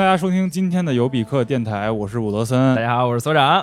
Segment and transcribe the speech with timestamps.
[0.00, 2.74] 大家收听今天的尤比克电台，我是伍德森。
[2.74, 3.58] 大家好，我是所长。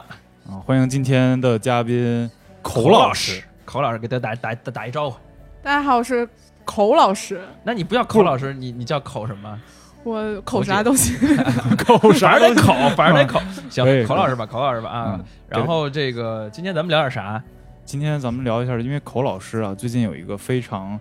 [0.46, 2.30] 啊，欢迎今天的嘉宾
[2.62, 3.98] 口老师，口老师。
[3.98, 5.18] 给大家打打打一招呼。
[5.64, 6.30] 大家好，我是
[6.64, 9.60] 口老师，那你不叫口老师，你你叫口什么？
[10.04, 11.18] 我口啥都行，
[11.76, 13.42] 口啥得口，反正得口。
[13.68, 15.16] 行，口老师吧，口老师吧啊。
[15.18, 15.26] 嗯。
[15.48, 17.44] 然后这个今天咱们聊点啥？
[17.84, 21.00] 今天咱们聊一下，因为口老师啊，最近有一个非常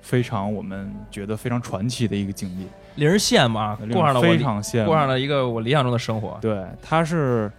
[0.00, 6.36] 非常我们觉得非常传奇的一个经历，令人羡慕啊，过上了非常羡慕，过上了一个我理想中的生活。
[6.40, 7.50] 对，他是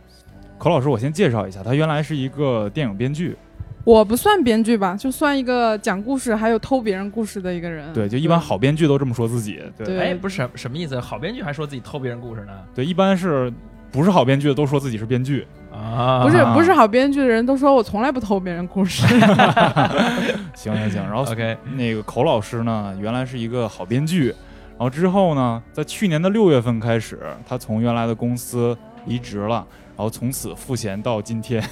[0.58, 3.38] 口老师，我先介绍一下，他原来是一个电影编剧，
[3.84, 7.94] 我不算编剧吧，就算一个讲故事还有偷别人故事的一个人。
[7.94, 11.00] 对，就一般好编剧都这么说自己，对对哎，不是什什么意思？
[11.00, 12.54] 好编剧还说自己偷别人故事呢？
[12.76, 13.52] 对，一般是
[13.92, 19.06] 不是好编剧的都说自己是编剧，啊，不是啊不是好编剧的人都说我从来不偷别人故事。
[20.54, 24.34] 行行行，然后 OK，那个口老师呢，原来是一个好编剧，
[24.78, 31.64] 然后之后呢，在去年的六月份开始，他从原来的公司离职了，然后从此赋闲到今天。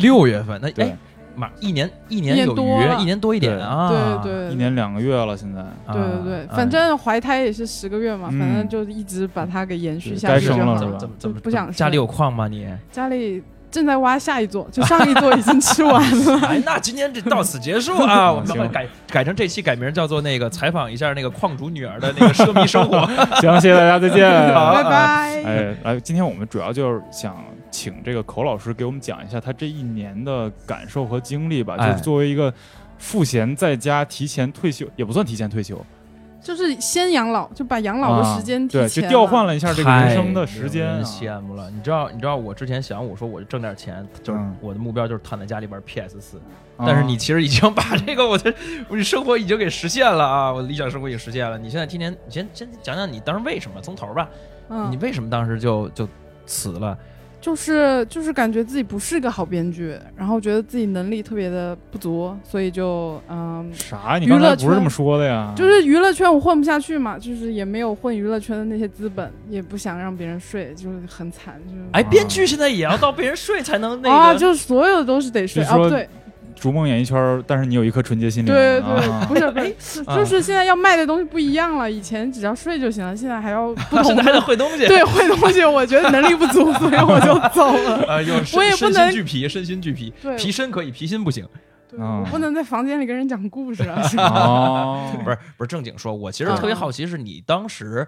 [0.00, 0.96] 六月份那对哎，
[1.34, 4.20] 妈一年一一年多余，一年多一点啊。
[4.22, 10.64] 对对，一年两个月了，现在啊，对对对，啊反正怀胎也是十个月嘛，嗯反正就一直把它给延续下去就好了。
[10.64, 12.66] 生了是吧怎么怎么不想家里有矿吗你？
[12.90, 13.42] 家里
[13.72, 16.38] 正在挖下一座，就上一座已经吃完了。
[16.46, 18.30] 哎，那今天这到此结束啊！
[18.30, 23.00] 我们改改成这期改名叫做那个采访一下那个矿主女儿的那个奢靡生活。
[23.40, 24.54] 行，谢谢大家，再见。
[24.54, 25.42] 好拜拜。
[25.44, 27.34] 哎，来，今天我们主要就是想
[27.70, 32.52] 请这个口老师给我们讲一下他这一年的感受和经历吧，哎就是作为一个
[32.98, 35.82] 赋闲在家、提前退休，也不算提前退休，
[36.42, 41.02] 就是先养老，就把养老的时间提前对，就调换了一下这个人生的时间。
[41.04, 41.70] 羡慕了。
[41.70, 46.36] 你知道，你知道我之前想，我说我挣点钱，就是嗯我的目标就是躺在家里边 PS 四。
[46.76, 48.52] 啊但是你其实已经把这个我的
[48.88, 51.56] 我的生活已经给实现了啊，我的理想生活已经实现了。
[51.56, 54.28] 你现在天天，你先先讲讲你当时为什么从头吧，
[54.68, 56.08] 嗯，你为什么当时就就
[56.44, 56.98] 辞了？
[57.42, 64.16] 就是就是感觉自己不是个好编剧，然后觉得自己能力特别的不足，所以就嗯，啥？
[64.18, 65.52] 你娱乐刚才不是这么说的呀？
[65.56, 74.14] 就是娱乐圈我混不下去嘛，就是也没有混娱乐圈的那些资本，也不想让别人睡，就是很惨，就是哎，编剧现在也要到被人睡才能那个。
[74.14, 76.08] 啊，就是所有的都是得睡啊，对
[76.62, 78.54] 逐梦演艺圈，但是你有一颗纯洁心灵。
[78.54, 84.40] 对对，啊 不是就是现在要卖的东西不一样了，以前只要睡就行了，现在还要 不同现在还得的。
[84.42, 84.86] 会东西。
[84.86, 88.06] 对，会东西，我觉得能力不足，所以我就走了。
[88.54, 91.44] 我也不身能心俱疲，身心俱疲，对皮身可以，皮心不行。
[91.98, 94.00] 我不能在房间里跟人讲故事啊。
[94.18, 98.06] 哦，不是不是正经说，我其实嗯特别好奇，是你当时，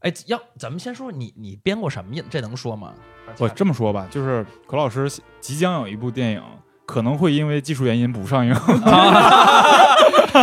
[0.00, 2.14] 哎，要咱们先说你你编过什么？
[2.30, 2.94] 这能说吗？
[3.38, 5.06] 我这么说吧，就是口老师
[5.38, 6.42] 即将有一部电影，
[6.86, 8.54] 可能会因为技术原因不上映。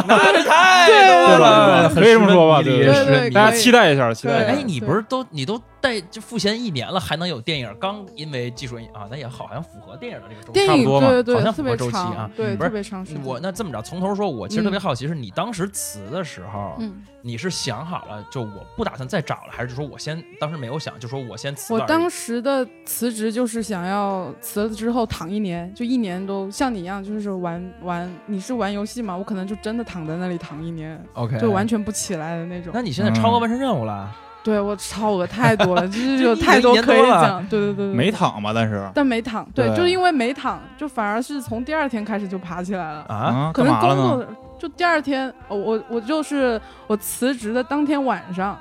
[0.07, 4.53] 那是太对多了， 可以这么说吧对大家期待一下，期待一下。
[4.53, 7.75] 哎，你不是都你都带就赋闲一年了，还能有电影？
[7.79, 10.53] 刚因为技术原因啊，那也好，好像符合电影的这个周期。
[10.53, 13.23] 电影差不多嘛对对对，好像符合特别长，周期啊对，不是特别长时间。
[13.23, 21.73] 我那这么着，从头说，我其实特别好奇，是你当时辞的时候，嗯，你是想好了，就我不打算再找了，还是说我先当时没有想，就说我先辞？
[21.73, 28.11] 我当时的辞职就是想要辞了之后躺一年，就一年都像你一样，就是玩玩。
[28.27, 29.15] 你是玩游戏嘛？
[29.15, 32.71] 我可能就真的躺在那里躺一年，OK，就完全不起来的那种。
[32.73, 34.15] 那你现在超额完成任务了？
[34.43, 37.45] 对我超额太多了，就是有 太多可以讲。
[37.47, 38.51] 对对对对，没躺吧？
[38.53, 43.05] 但是但没躺，对，对就因为没躺，就反而是从第二天开始就爬起来了。
[43.07, 43.63] 啊，啊，可？
[43.63, 44.25] 能工作
[44.59, 48.57] 就第二天，哦我我就是我辞职的当天晚上，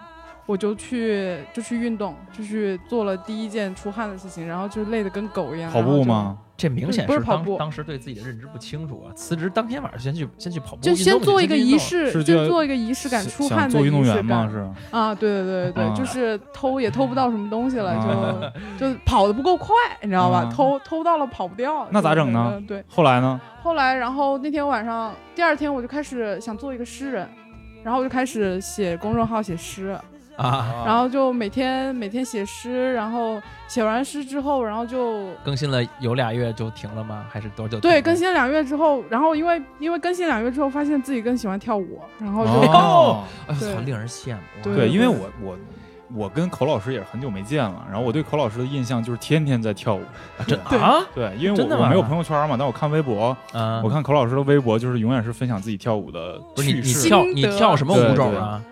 [0.46, 5.70] 我就去就去运动，就去做了第一件出汗的事情，然后就累得跟狗一样。
[5.70, 6.36] 跑步吗？
[6.60, 9.08] 这明显是跑步当时对自己的认知不清楚啊！
[9.14, 14.42] 辞职当天晚上先去先去跑步，就先做一个仪式，就就做一个仪式感，出汗的运动员吗？
[14.42, 20.52] 感是啊，对对对对就是偷也偷不到什么东西了，啊就就跑得不够快，你知道吧啊？
[20.54, 23.40] 偷偷到了跑不掉，那咋整呢嗯对，后来呢？
[23.62, 27.28] 后来然后那天晚上，第二天我就开始想做一个诗人，
[27.82, 29.98] 然后我就开始写公众号写诗，
[30.40, 37.26] 啊，然后就每天每天写诗，然后写完诗之后，然后就更新了有俩月就停了吗？
[37.28, 37.80] 还是多久？
[37.80, 38.20] 对更。
[38.20, 44.40] 新了两月之后，然后因为因为更新两月之后，发现自己更喜欢跳舞，然后就、哦，哎呦，操，令人羡慕。
[44.62, 45.58] 对对，因为我我
[46.12, 50.02] 我跟口老师也是很久没见了，然后我对口老师的印象就是天天在跳舞。
[50.46, 57.04] 真 对啊，对，因为我我没有朋友圈嘛，但我看微博，嗯，我看口老师的微博就是永远是分享自己跳舞的不是你趣事。
[57.04, 58.62] 你跳你跳什么舞种啊？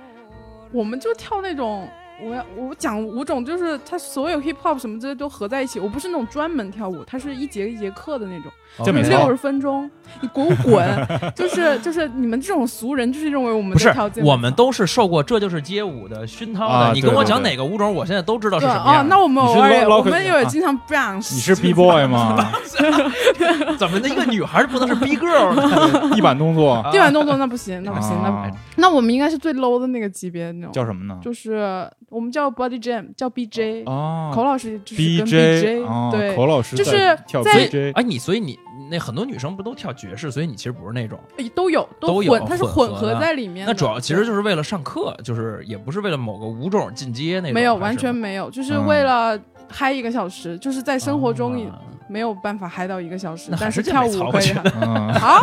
[0.73, 1.89] 我们就跳那种
[2.21, 5.79] 我要我讲舞种，就是它所有 hip hop 什么这些都合在一起。
[5.79, 8.51] 我不是那种专门跳舞，它是一节一节课的那种，
[8.85, 9.89] 健美操六十分钟，
[10.21, 10.85] 你滚滚，
[11.35, 16.75] 就是就是你们这种俗人就是认为我们不是在跳健美操我们都是受过这就是街舞的熏陶的。
[16.75, 19.09] 啊你跟我讲哪个舞种，我现在都知道是什么样的。
[19.09, 22.51] 那我们偶尔也我们也经常 bounce，你是 B boy 吗？
[23.79, 26.11] 怎么的一个女孩不能是 B girl 呢？
[26.15, 31.19] 地板动作地板动作那不行，那不行，那啊那我们应该是最 low 的那个级别那种，叫什么呢？
[31.23, 38.59] 就是我们叫 body jam，叫 BJ，哦口老师就是跟 BJ BJ，哦，对口老师就是在跳在 BJ，哎，你所以你
[38.91, 41.19] 那很多女生不都跳爵士，所以你其实不是那种。
[41.37, 43.73] 诶都有都有混，它是混合在里面的。
[43.73, 47.53] 那主要其实就是为了上课，就是也不是为了某个舞种进阶那种。
[47.53, 51.79] 没有，完全没有，就是嗯为了嗨一个小时，就是在生活中也啊。
[52.11, 54.73] 没有办法嗨到一个小时但是跳舞可以美操我觉嗨。
[54.81, 55.41] 嗯， 好，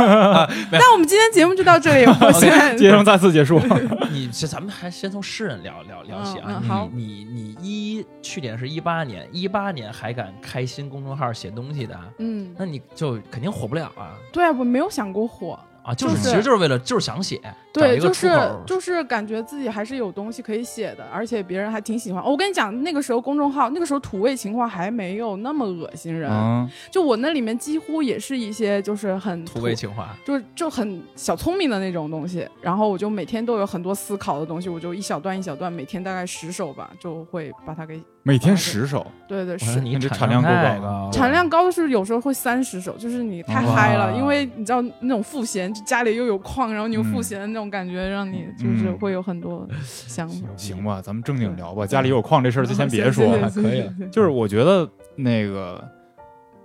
[0.71, 3.61] 那我们今天节目就到这里，我现在节目再次结束。
[4.09, 6.45] 你这咱们还先从诗人聊聊聊起啊。
[6.47, 6.89] 嗯嗯好。
[6.91, 14.17] 你你你一去年是一八年，一八年还敢开新公众号写东西的，嗯，那你就肯定火不了啊。
[14.33, 15.93] 对啊，我没有想过火，啊！
[15.93, 17.39] 就是就是其实就是为了就是想写，
[17.71, 18.27] 对，就是
[18.65, 22.21] 就是感觉自己还是有东西可以写的，而且别人还挺喜欢。
[22.23, 30.15] 哦我跟你讲，那个时候公众号，那个时候土味情话还没有那么恶心人，嗯，就我那里面几乎也是一些就是很土味情话。
[30.25, 39.79] 就是就很小聪明的那种东西，然后我就每天都有很多思考的东西，我就一小段一小段，每天大概十首吧，就会把它给每天十首，对对是。
[39.79, 50.47] 你这产量够高产量高的是有时候会三十首，就是你太嗨了，因为你知道那种赋闲，家里又有矿，然后你又赋闲的那种感觉，让你就是嗯会有很多想法。
[50.57, 51.85] 行吧，咱们正经聊吧。
[51.85, 53.47] 家里有矿这事儿就先别说 了。
[53.47, 55.87] 可以就是我觉得那个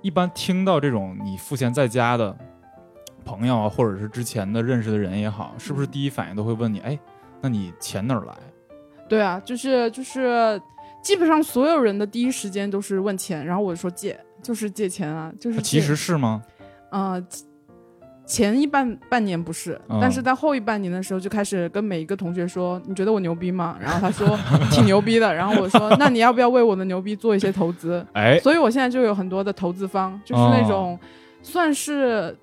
[0.00, 2.34] 一般听到这种你赋闲在家的
[3.22, 6.98] 朋友啊，或者是之前的认识的人也好，是不是第一反应都会问你，哎，
[7.42, 8.32] 那你钱哪儿来？
[9.06, 10.58] 对啊，就是就是，
[11.02, 16.42] 基本上所有人的第一时间都是问钱，然后我说借，就是借钱啊，就是借其实是吗？
[16.90, 17.22] 呃，
[18.26, 23.76] 前一半半年不是，嗯但是在后一半年的时候就开始跟每一个同学说，你觉得我牛逼吗？
[23.80, 24.38] 然后他说
[24.70, 28.04] 挺牛逼的， 然后我说那你要不要为我的牛逼做一些投资？
[28.12, 30.98] 哎，所以我现在就有很多的投资方，就是那种
[31.42, 32.36] 算是。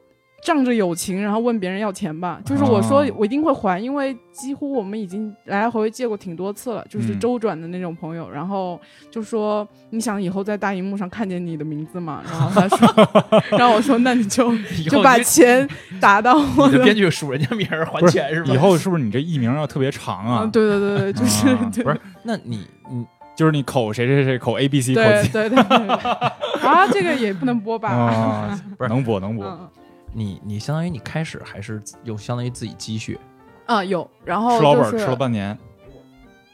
[0.44, 8.80] 仗着友情，然后问别人要钱吧，就是我说哦我一定会还，因为几乎我们已经来来回回借过挺多次了，就是嗯周转的那种朋友，然后
[9.12, 12.22] 就说你想以后在大荧幕上看见你的名字嘛？
[12.30, 14.52] 然后他说，然后我说那你就
[14.90, 15.68] 就把钱
[16.00, 18.54] 打到我的的编剧数人家名儿还钱是吧？
[18.54, 20.42] 以后是不是你这艺名要特别长啊？
[20.44, 23.06] 嗯，对对对对，就是、不是，那你你
[23.36, 25.96] 就是你口谁谁谁口 A B C 口对对对对对
[26.68, 27.90] 啊，这个也不能播吧？
[27.90, 29.46] 啊，不是能播能播。
[29.46, 29.68] 嗯
[30.18, 33.20] 你你相当于你开始还是有相当于自己积蓄，
[33.68, 35.56] 啊有，然后吃老本儿吃了半年，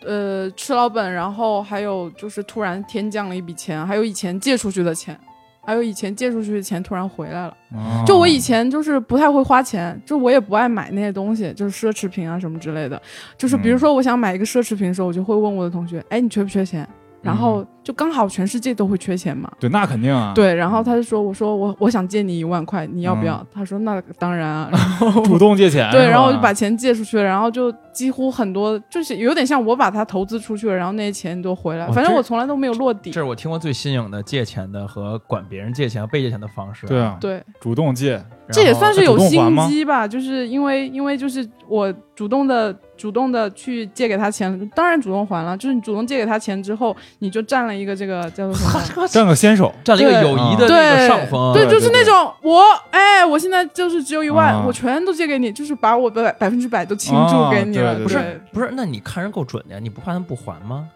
[0.06, 5.18] 呃吃老本，然后还有就是突然天降了一笔钱，还有以前借出去的钱。
[5.66, 13.02] 还有以前借出去的钱突然回来了，哦就我以前就是不太会花钱，就我也不爱买那些东西，就是奢侈品啊什么之类的。
[13.38, 16.86] 就是比如说我想买一个奢侈品的时候，我就会问我的同学，哎，你缺不缺钱？
[17.24, 23.38] 然后就刚好全世界都会缺钱嘛，对，那肯定啊，，对，然后他就说，我说我我想借你一万块，你要不要？
[23.38, 33.22] 嗯他说那当然啊，然后 主动借钱，对，然后我就把钱借出去了，然后就几乎很多就是有点像我把它投资出去了，然后那些钱都回来，反正我从来都没有落底这。
[33.22, 36.86] 是我听过最新颖的借钱的和管别人借钱和被借钱的方式。
[36.88, 48.64] 对啊，对，主动借，这也算是有心机吧，就是因为因为就是我主动的主动的去借给他钱，当然主动还了，就是你主动借给他钱之后，你就占了一个这个叫做什
[48.96, 49.08] 么？
[49.10, 51.54] 占个先手，占了一个友谊的那个对上风。
[51.54, 60.88] 对，对就是那种我哎，我现在就是只有一万，啊我全都借给你，就是把我的百分之百都倾注啊给你了，对对不是不是，那你看人够准的呀，你不怕他们不还吗？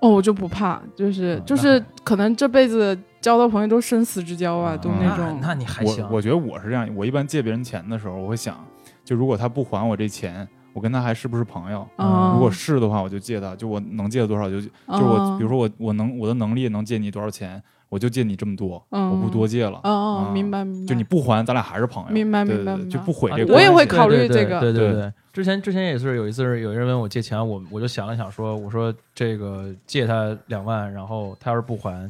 [0.00, 5.38] 哦，我就不怕，就是嗯就是可能这辈子交的朋友都生死之交啊，都那那种。
[5.40, 6.16] 那你还行我。
[6.16, 8.62] 我觉得我是这样，我一般借别人钱的时候，我会想，
[9.02, 11.88] 就如果他不还我这钱，我跟他还是不是朋友？
[11.96, 14.68] 啊，如果是的话，我就借他，就我能借多少就，就
[14.98, 19.78] 是我，比如说我我能我的能力能借你多少钱，我就借你这么多，嗯我不多借了。
[19.84, 20.86] 哦哦啊，明白明白。
[20.86, 22.10] 就你不还，咱俩还是朋友。
[22.10, 23.54] 明白对对对明白明白就不毁啊这个。
[23.54, 32.06] 我也会考虑对对这个对对对对，之前之前也是有一次，有人问我借钱，我我就想了想说，我说这个借他两万，然后他要是不还，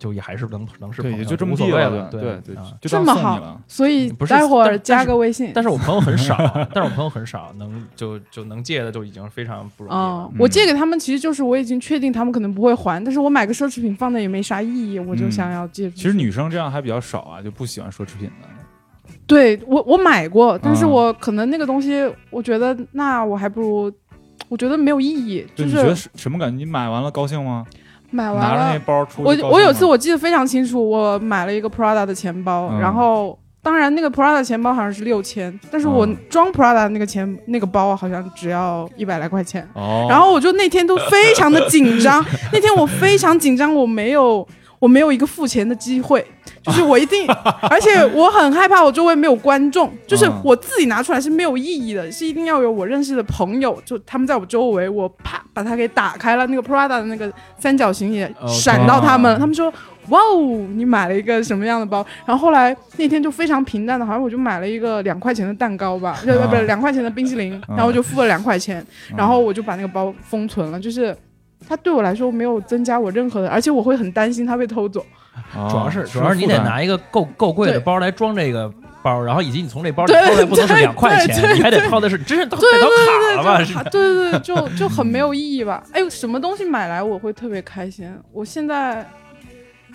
[0.00, 2.08] 就也还是能能是朋对，友，也就这么无所地了。
[2.10, 5.52] 对对就这么好所以待会儿加个微信。
[5.54, 6.36] 但是我朋友很少，
[6.74, 10.30] 但是我朋友很少，能就就能借的就已经非常不容易了。
[10.32, 15.90] 嗯，我借给他们其实就是我已经确定他们可能不会还，但是我买个奢侈品放那也没啥意义，我就嗯想要借。
[15.90, 18.48] 其实女生这样还比较少啊，就不喜欢奢侈品的。
[19.26, 23.92] 对我我买过，但是嗯我可能那个东西，我觉得那我还不如
[24.48, 26.56] 我觉得没有意义，就对，你觉得什么感觉？
[26.56, 27.64] 你买完了高兴吗？
[28.10, 32.80] 买完了，包出去我我有次我记得非常清楚，我买了一个 Prada 的钱包，嗯。
[32.80, 36.16] 然后当然那个 Prada 钱包好像是六千，但是我嗯。
[36.28, 39.68] 装 Prada 那个钱那个包好像只要一百来块钱。
[39.74, 44.46] 哦，然后我就那天都非常的紧张， 那天我非常紧张，我没有
[44.78, 46.24] 我没有一个付钱的机会，
[46.62, 47.26] 就是我一定，
[47.70, 59.72] 而且我很害怕我周围没有观众，就是嗯我自己拿出来是没有意义的，是一定要有我认识的朋友，就他们在我周围，我啪把它给打开了，那个 Prada 的那个三角形也闪到他们了，他们说。
[60.08, 62.04] 哇哦，你买了一个什么样的包？
[62.26, 71.16] 然后后来那天就非常平淡的，好像我就买了一个两块钱的蛋糕吧， 呃、不是两块钱的冰淇淋，然后就付了两块钱，嗯然后我就把那个包封存了，就是
[71.68, 75.04] 它对我来说没有增加我任何的，而且我会很担心它被偷走。
[75.54, 78.70] 哦主要是主要是你得拿一个够够贵的包来装这个
[79.02, 83.58] 包，然后以及你从这包里对掏的不能是两块钱，你还得掏的是，真是掏对带掏卡了吧？
[83.58, 85.82] 就是对对对，就就很没有意义吧？
[85.92, 88.14] 哎呦，什么东西买来我会特别开心？
[88.32, 89.08] 我现在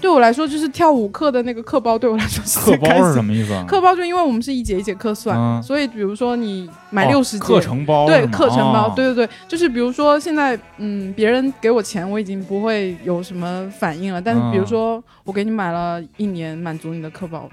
[0.02, 2.78] 对我来说就是跳舞课的那个课包，对我来说是课。
[2.78, 3.66] 包是什么意思啊？
[3.68, 7.46] 课包就因为我们是一节一节课算，嗯所以比如说你买哦六十节。
[7.46, 14.22] 课程包对课程包，哦对对对，就是比如说现在，嗯，别人给我钱，我已经不会有什么反应了。
[14.22, 17.50] 但是比如嗯说，我给你买了一年，满足你的课包，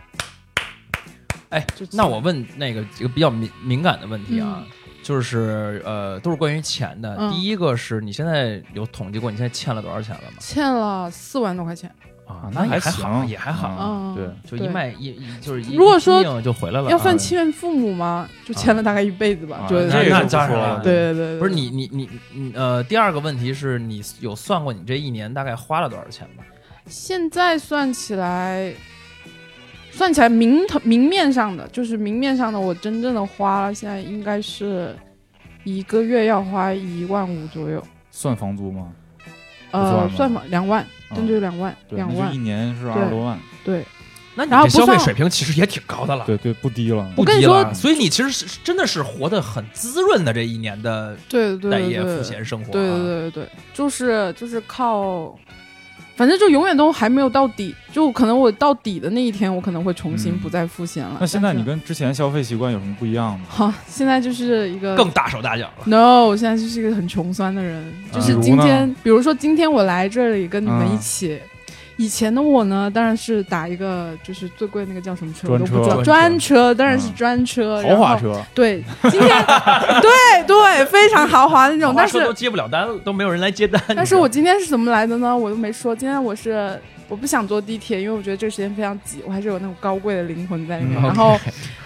[1.50, 4.66] 哎，那我问那个一个比较敏敏感的问题啊嗯，
[5.02, 7.16] 就是呃，都是关于钱的。
[7.18, 10.36] 嗯第一个是你现在有统计过你现在欠了多少钱了吗？
[10.38, 11.90] 欠了四万多块钱。
[12.32, 16.90] 啊那还也还好，行也还好，嗯对，就一卖一一就是一如果说就回来了啊。
[16.90, 18.28] 要算欠父母吗？
[18.44, 19.66] 就欠了大概一辈子吧。
[19.66, 26.44] 啊 就那那这个当然了对对对，对不是你你你你呃，第二个问题是你有算过你这一年大概花了多少钱吗？
[26.86, 28.74] 现在算起来，
[29.92, 34.96] 算起来明头明面上的，就是明面上的，我真正的花了，现在应该是
[35.62, 37.82] 一个月要花一万五左右。
[38.10, 38.88] 算房租吗？
[39.72, 43.84] 呃，算吧，两万，啊真就两万，两万一，年是二十多万，对。
[44.34, 46.24] 那你这消费水平其实也挺高的了。
[46.24, 47.06] 对对，不低了。
[47.14, 52.72] 不我跟你说低了所以你其实是真的是活得很滋润的这一年的对对待业对对赋闲生活、啊。
[52.72, 55.38] 对对对对对，就是就是靠，
[56.22, 61.16] 反正就永远都还没有到底，就可能我到底的那一天，我可能会重新嗯不再复现了。
[61.18, 63.46] 那现在你跟之前消费习惯有什么不一样吗？
[63.48, 65.84] 好，现在就是一个更大手大脚了。
[65.86, 71.40] No，我现在就是一个很穷酸的人，就是今天，比如说今天我来这里跟你们嗯一起。
[72.02, 75.96] 以前的我呢，当然是打一个就是最贵那个叫什么车，我专都不知道。
[75.98, 78.02] 车专车当然是嗯专车，豪然后。
[78.02, 79.28] 华车，对，今天
[80.02, 80.10] 对
[80.44, 83.80] 对非常豪华的那种，但是接不了单，都没有人来接单。
[83.94, 85.36] 但是我今天是怎么来的呢？
[85.36, 85.94] 我都没说。
[85.94, 86.76] 今天我是
[87.08, 91.00] 我不想坐地铁，因为我觉得这个时间非常挤，我还是有那种高贵的灵魂在里面。
[91.00, 91.38] 嗯然后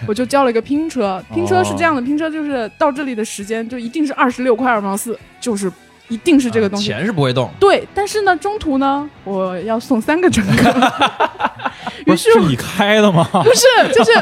[0.06, 5.70] 我就叫了一个拼车，拼车是这样的，拼车就是到这里的时间就一定是二十六块二毛四，就是
[6.08, 6.92] 一定是这个东西。
[6.92, 7.50] 啊钱是不会动。
[7.58, 10.72] 对，但是呢，中途呢，我要送三个乘客，
[12.04, 13.28] 不 于是我是是你开的吗？
[13.32, 14.12] 不是，就是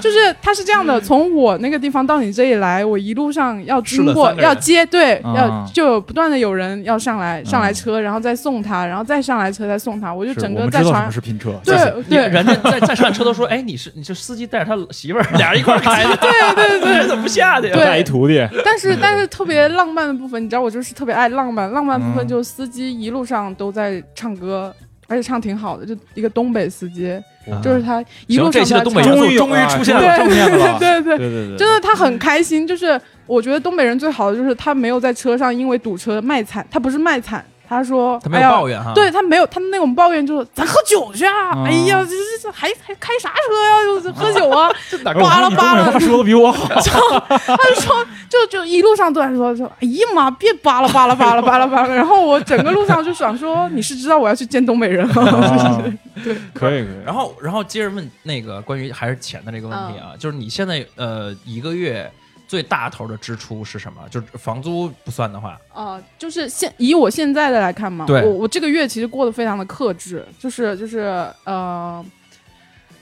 [0.00, 5.34] 就是，他是这样的，从我那个地方到你这里来，我一路上要经过要接，对，啊。
[5.34, 11.76] 要就不断的有人要上来上来车，然后再送他，然后再上来车再送他，我就整个在船们知道什么是拼车，对
[12.08, 12.28] 对。
[12.28, 17.74] 人家在在上车都说，哎，你是你是司机带着他媳妇儿， 俩人一块儿开的，对对对，人 怎么不下去呀？
[17.74, 24.74] 对带一徒弟，但是但是特别浪漫的部分，你知道我就是特别爱浪漫，浪漫部分嗯就是司机一路上都在唱歌。
[25.06, 27.12] 而且唱挺好的，就一个东北司机，
[27.48, 30.16] 哇就是他一路上都在唱东北终于终于出现了。
[30.16, 41.52] 正面了， 对对对对对，真的他很开心，就是我觉得东北人最好的就是他没有在车上因为堵车卖惨，他不是卖惨，他说他没有哎呀抱怨哈，对他没有，他那种抱怨就是咱喝酒去啊！
[41.56, 43.82] 嗯哎呀，这这这还还开啥车呀？
[43.84, 44.70] 就是喝酒啊！
[45.04, 51.94] 哎我扒拉你扒拉他说的比我好，他就说，就就一路上都在说说，哎呀妈，别巴拉巴拉巴拉巴拉巴拉。
[51.94, 55.22] 然后我整个路上就想说，你是知道我要去见东北人吗？
[55.24, 55.82] 啊
[56.22, 56.86] 可以可以。
[57.04, 62.10] 然后，然后接着问那个关于还是钱的这个问题啊，就是你现在呃一个月
[62.54, 64.00] 最大头的支出是什么？
[64.08, 72.04] 就是房租不算的话，啊、就是现以我现在的来看嘛，我我这个月其实过得非常的克制，就是就是呃，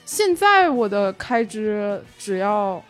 [0.06, 2.82] 现在我的开支只要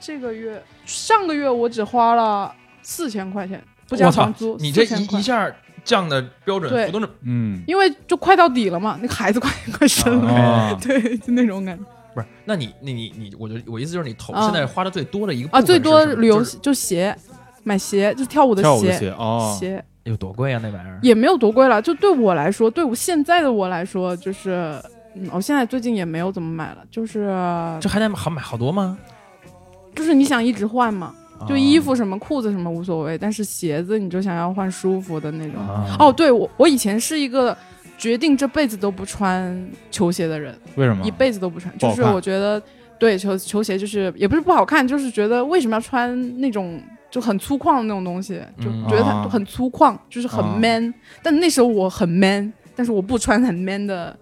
[0.00, 5.48] 这个月上个月我只花了四千块钱，不加房租，你这一一下
[5.84, 7.62] 降的标准对幅度是嗯。
[7.68, 9.48] 因为就快到底了嘛，那个孩子快
[9.78, 11.84] 快生了，啊， 对，就那种感觉
[12.14, 12.26] 不是？
[12.44, 17.16] 那你那你你，我就我意思就是你投啊现在花的最多的一个啊，最多旅游就是就鞋，
[17.62, 20.98] 买鞋就跳舞的跳舞的鞋，鞋哦，鞋有多贵啊那玩意儿？
[21.02, 24.80] 也没有多贵了，就对我来说，对我现在的我来说，就是，
[25.14, 27.26] 嗯，我现在最近也没有怎么买了，就是
[27.80, 28.98] 这还得好买好多吗？
[29.94, 31.14] 就是你想一直换嘛，
[31.48, 35.60] 就衣服什么、裤子什么无所谓，但是鞋子你就想要换舒服的那种。
[35.60, 37.56] 啊哦，对我我以前是一个
[38.04, 41.06] 决定这辈子都不穿球鞋的人，为什么？
[41.06, 41.10] 一？
[41.10, 42.62] 辈子都不穿，就是我觉得
[42.98, 46.78] 对球球鞋就是也不是不好看，就是觉得为什么要穿那种
[47.10, 49.26] 就很粗犷的那种东西，就嗯觉得它啊。
[49.32, 50.58] 很粗犷，就是很啊。
[50.60, 50.92] man。
[51.22, 54.14] 但那时候我很 man，但是我不穿很 man 的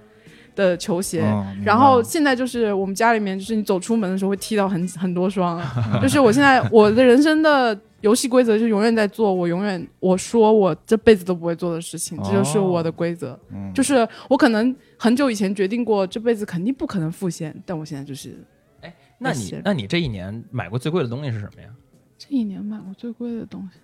[0.55, 1.23] 的球鞋。
[1.65, 5.61] 然后现在就是我们家里面，就是你走出门的时候会踢到很很多双，
[6.03, 13.39] 就是我现在我的人生的游戏规则就永远在做我永远我说我这辈子都不会做的事情，这就是我的规则。
[13.53, 18.37] 嗯就是我可能很久以前决定过这辈子肯定不可能复现，但我现在就是
[18.81, 21.69] 哎那你那你这一年买过最贵的东西是什么呀？
[22.19, 23.79] 这一年买过最贵的东西，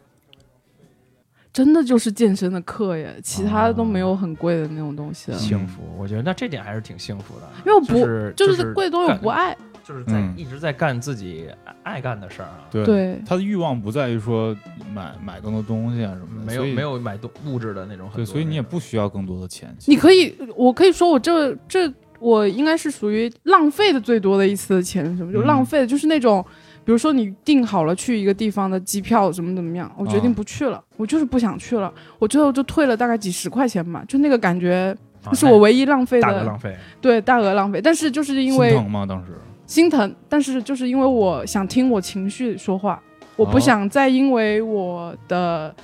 [1.58, 5.36] 真的就是健身的课耶，其他的都没有很贵的那种东西了。
[5.36, 11.50] 幸福，我觉得那这点还是挺幸福的，因为我不就是就是贵的东西不爱，就是在嗯一直在干自己
[11.82, 14.56] 爱干的事儿啊，对对他的欲望不在于说
[14.94, 19.76] 买买更多东西啊什么的，没有没有买东物质的那种很多对，所以你也不需要更多的钱。
[19.86, 25.32] 你可以，我可以说我这这我应该是属于浪费的最多的一次的钱什么？
[25.32, 26.46] 就嗯浪费的就是那种。
[26.88, 37.78] 比如说你订好了去一个地方的机票怎么怎么样，我决定啊不去了，我就是不想去了，我最后就退了大概几十块钱吧，就那个感觉，那是我唯一浪费的，大额浪费，对大额浪费。
[37.78, 39.04] 但是就是因为心疼吗？
[39.06, 39.32] 当时
[39.66, 42.98] 心疼，但是就是因为我想听我情绪说话，
[43.36, 45.76] 我不哦想再因为我的、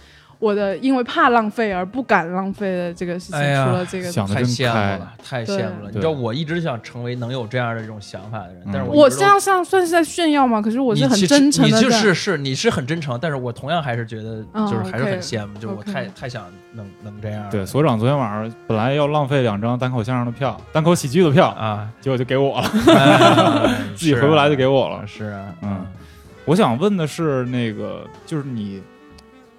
[0.45, 4.13] 我的因为怕浪费而不敢浪费的这个事情，哎除了这个。
[4.13, 5.91] 想太羡慕，了，太羡慕了。
[5.91, 10.61] 你知道我一直想成为能有这样的这种想法的人，嗯但是我这一直都样像算是在炫耀吗？
[10.61, 17.49] 可是我是很真诚的在，是是你是很真诚，但是我同样还是觉得嗯就是还是很羡慕，就是我太太想能能这样。
[17.51, 25.07] 对，所长昨天晚上本来要浪费两张单口相声的票，单口喜剧的票，啊，结果就给我了， 哎 自己回不来就给我了。
[25.07, 25.87] 是啊，嗯，
[26.45, 28.83] 我想问的是，那个就是你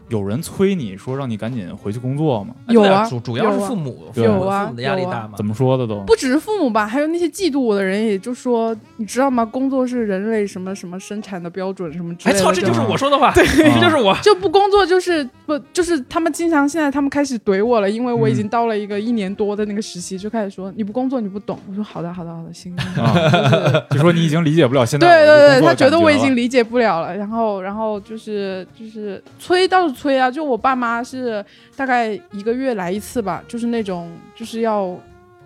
[0.10, 2.54] 有人催你说让你赶紧回去工作吗？
[2.68, 5.34] 有啊主主要是父母，对父母有啊父母的压力大嘛。
[5.36, 6.00] 怎么说的都？
[6.02, 9.44] 不只是父母吧，还有那些嫉妒我的人，也就说，你知道吗？
[9.44, 12.74] 工作是人类什么什么生产的标准什么之哎操，类的种。
[12.74, 14.16] 这就是我说的话，对， 这就是我。
[14.22, 21.58] 就不工作就是不就是他们经常现在他们开始怼我了，因为我已嗯经到了一个一年多的那个时期，就开始说你不工作你不懂。
[21.70, 22.76] 我说好的好的好的，行。
[22.98, 23.14] 啊，
[23.90, 31.44] 就说你已经理解不了现在对对对，他觉得我已经理解不了了，然后然后就是就是催倒是催啊，就我爸妈是
[31.76, 34.96] 大概一个月来一次吧，就是那种就是要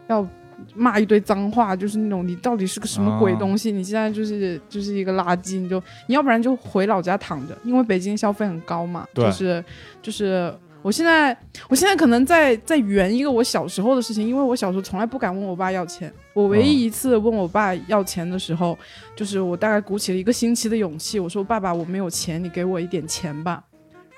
[0.07, 0.27] 要
[0.75, 9.63] 骂一堆脏话，就是那种你到底是个什么鬼啊东西，你现在就是就是一个垃圾，你就你要不然就回老家躺着，因为北京消费很高嘛，对就是
[10.01, 10.53] 就是。
[10.81, 16.09] 我现在，我现在可能在在圆一个我小时候的事情，因为我小时候从来不敢问我爸要钱。
[16.31, 18.79] 我唯一嗯一次问我爸要钱的时候，
[19.13, 23.61] 就是我大概鼓起了一个星期的勇气，我说：“爸爸，我没有钱，你给我一点钱吧。”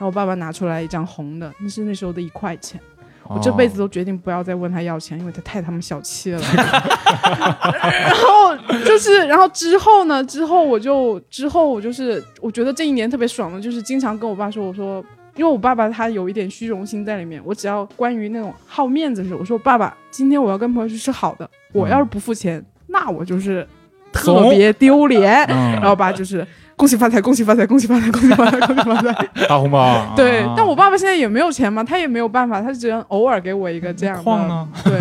[0.02, 2.82] 然后我爸爸拿出来一张红的，那是那时候的一块钱。
[3.26, 6.42] 我这辈子哦都决定不要再问他要钱，因为他太他妈小气了。
[6.50, 10.24] 然后就是，然后之后呢？
[10.24, 23.66] 之后我就之后我就是，我觉得这一年特别爽的，就是经常跟我爸说，我说，因为我爸爸他有一点虚荣心在里面，我只要关于那种好面子的事，我说爸爸，今天我要跟朋友去吃好的，我要是不付钱，那我就是
[24.12, 25.46] 特别丢脸。
[25.46, 26.46] 嗯然后我爸就是
[26.82, 29.30] 恭喜发财，恭喜发财，恭喜发财，恭喜发财，恭喜发财。
[29.48, 34.24] 大红包，对啊，但我爸爸现在也没有钱嘛，他也没有办法，他只能偶尔给我一个这样的。
[34.24, 34.68] 矿呢？
[34.84, 34.98] 对，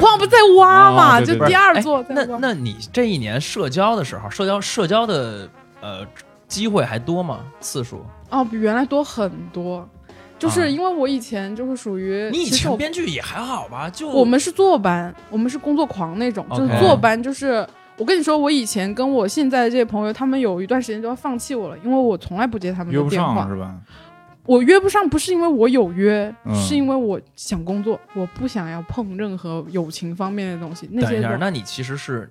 [0.00, 2.38] 矿不在挖嘛，就第二哎座在挖。
[2.40, 5.48] 那那你这一年社交的时候，社交社交的
[5.80, 6.04] 呃
[6.48, 7.38] 机会还多吗？
[7.60, 8.04] 次数？
[8.30, 9.88] 哦，比原来多很多，
[10.40, 13.88] 就是啊因为我以前就是属于，你以前编剧也还好吧？
[13.88, 17.64] 就我们是坐班，我们是工作狂那种，就是坐班就是。
[17.98, 23.34] 我跟你说，我以前跟我现在的这些朋友，他们有一段时间都要放弃我了，因为我从来不接他们约不的电话。
[23.34, 23.74] 上是吧？
[24.44, 30.88] 我约不上，不是因为我有约，嗯是因为我想工作，我不想要碰任何友情方面的东西。
[30.92, 32.30] 那等一下，些都那你其实是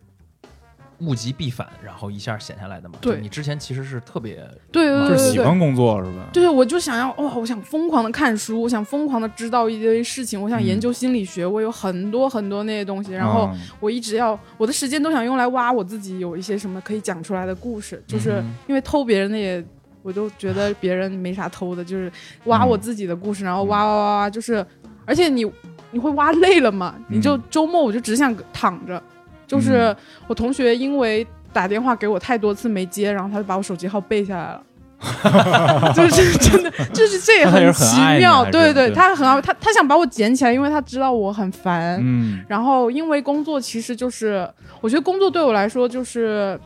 [1.01, 2.95] 物极必反，然后一下闲下来的嘛？
[3.01, 4.35] 对你之前其实是特别
[4.71, 6.27] 对对对就是喜欢工作是吧？
[6.31, 19.63] 对，我就想要哇、我想疯狂的看书，我想疯狂的知道一堆事情，我想嗯研究心理学，我有很多很多那些东西，然后嗯我一直要我的时间都想用来挖我自己有一些什么可以讲出来的故事，就是嗯因为偷别人的也。
[20.05, 22.11] 我就觉得别人没啥偷的，就是
[22.43, 24.63] 挖嗯我自己的故事，然后挖挖挖挖，就是，
[25.03, 25.43] 而且你
[25.89, 26.93] 你会挖累了嘛？
[27.07, 29.01] 你就嗯周末我就只想躺着，
[29.47, 29.95] 就是嗯
[30.27, 34.61] 我同学因为打电话给我太多次没接，然后他就把我手机号背下来了。
[35.93, 41.99] 就是 真的，就是这也很奇妙，对对，对他很好，他他想把我捡起来，因为他知道我很烦。
[42.01, 44.49] 嗯然后因为工作其实就是，
[44.81, 46.59] 我觉得工作对我来说就是，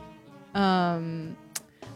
[0.52, 1.32] 嗯，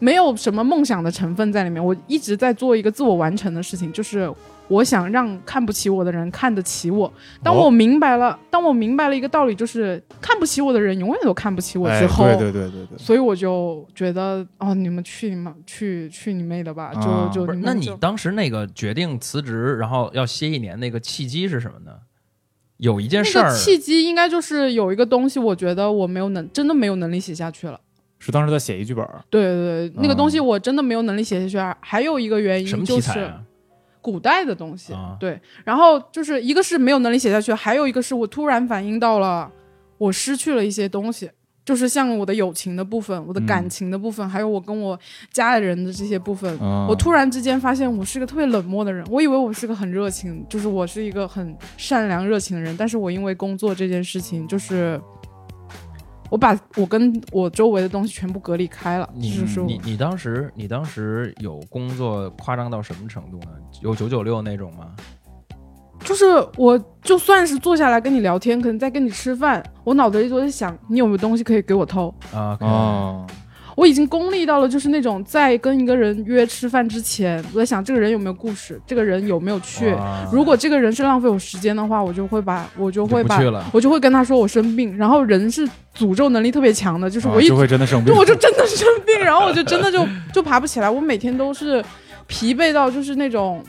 [0.00, 1.82] 没有什么梦想的成分在里面。
[1.82, 4.30] 我一直在做一个自我完成的事情，就是
[4.68, 7.12] 我想让看不起我的人看得起我。
[7.42, 16.92] 当我哦明白了，当我明白了一个道理，就是看不起我的人永远都看不起我之后，哎、对对对对对，所以我就觉得哦，你们去你们去去你妹的吧！
[16.94, 21.92] 就、啊就那你当时那个决定辞职，然后要歇一年，那个契机是什么呢？
[22.78, 27.78] 有一件事儿那个，契机应该就是有一个东西，我觉得我没有能真的没有能力写下去了。
[28.18, 31.58] 是当时在写一剧本，对对对，那个嗯东西我真的没有能力写下去。
[31.58, 33.42] 啊还有一个原什么因就是题材啊？
[34.04, 35.40] 古代的东西，啊对。
[35.64, 39.50] 然后就是一个是没有能力写下去，还有一个是我突然反应到了
[39.96, 41.30] 我失去了一些东西，
[41.64, 44.98] 就是像我的友情的部分、我的感嗯情的部分，还有我跟我
[45.32, 46.54] 家里人的这些部分。
[46.60, 55.00] 嗯、我突然之间发现我是一个特别冷漠的人，我以为我是个很热情，就是我是一个很善良热情的人，但是我因为工作这件事情，就是
[56.30, 63.48] 我把我跟我周围的东西全部隔离开了，你就是我你你当时你当时有工作夸张到什么程度呢？
[63.82, 64.94] 有九九六那种吗？
[66.00, 66.24] 就是
[66.56, 72.12] 我就算是坐下来跟你聊天，可能在跟你吃饭，我脑子里都在想你有没有东西可以给我偷。
[72.32, 73.26] 啊，哦，
[73.76, 79.94] 我已经功利到了，就是那种在跟一个人约吃饭之前，我在想这个人有没有故事，这个人有没有去。
[80.32, 83.40] 如果这个人是浪费我时间的话，我就会把我就会把
[83.72, 91.84] 我就会跟他说我生病，然后人是诅咒能力特别强的，就是我一啊就会真的生病就，我就真的生病，然后我就真的就 就爬不起来，我每天都是
[92.26, 93.62] 疲惫到就是那种。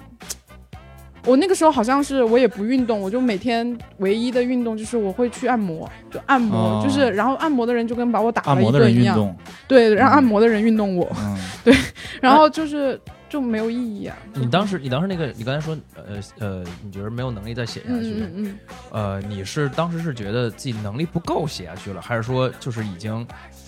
[1.25, 9.35] 我那个时候好像是我也不运动，我就每天唯一的运动就是我会去按摩，就按摩，哦就是然后按摩的人就跟把我打了一按摩的人顿一样，
[9.67, 10.13] 对，让嗯。
[10.13, 11.37] 按摩的人运动我，嗯，
[12.21, 14.15] 然后就是就没有意义啊。
[14.33, 18.09] 你当时你当时那个你刚才说呃呃，你觉得没有能力再写下嗯去？
[18.19, 18.57] 嗯嗯
[18.91, 23.25] 呃，你是当时是觉得自己能力不够写下去了，还是说就是已经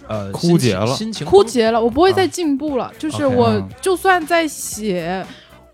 [0.08, 0.88] 呃枯竭了？
[0.96, 2.93] 心情嗯，枯竭了，我不会再进步了。
[2.98, 3.67] 就是我嗯。
[3.82, 5.26] 就算在写，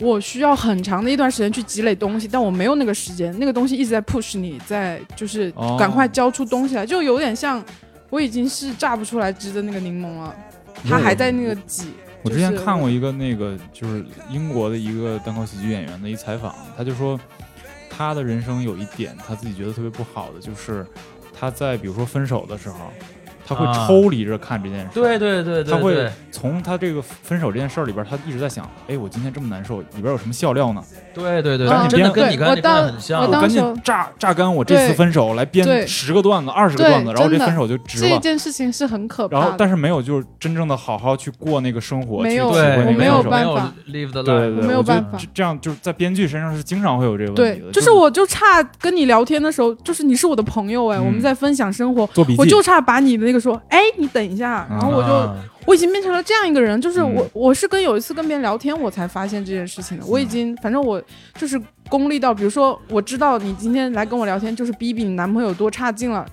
[0.04, 7.64] 我需要很长的一段时间去积累东西，但我没有那个时间，那个东西一直在 push 你，在就是哦赶快交出东西来，就有点像
[8.10, 10.36] 我已经是榨不出来汁的那个柠檬了，
[10.88, 11.88] 它还在那个挤。
[12.22, 17.20] 我之前看过一个那个就是英国的一个单口喜剧演员的一采访，他就说
[17.90, 20.86] 他的人生有一点他自己觉得特别不好的，就是
[21.38, 22.92] 他在比如说分手的时候，
[23.54, 23.88] 他会啊。
[23.88, 24.90] 抽离着看这件事。
[24.94, 30.84] 对对对对，他会从他这个分手这件事儿里边，他一直在想，哎，我今天这么难受，里边有什么笑料呢？
[31.14, 33.22] 对对对，啊真的跟对你刚才你说的我当很像。
[33.22, 33.28] 我。
[33.28, 35.86] 我赶紧榨榨干我这次分手，来编对。
[35.86, 38.10] 十个段子、二十个段子，然后这分手就值了。
[38.10, 38.24] 这。
[38.24, 39.42] 件事情是很可怕的。
[39.42, 42.50] 然后，但是没有就是真正的好好去过那个生活，去没有。
[42.50, 43.74] 体会，那个我没有办法。
[43.90, 45.18] live the 对 life，对没有办法。
[45.18, 51.06] 这这样就是在编剧身上是经常会有这个问题的，，就是我就差跟你聊天的时候，就是你是我的朋友哎，嗯。
[51.06, 60.06] 我们在分享生活，我就差把你的那个说，哎，你等一下，然后我就、啊我已经变成了这样一个人，就是嗯我、我是跟有一次跟别人聊天，我才发现这件事情的。
[60.06, 61.02] 我已经反正我
[61.36, 66.26] 就是功利到，比如说我知道你今天来跟我聊天，就是逼逼你男朋友多差劲了。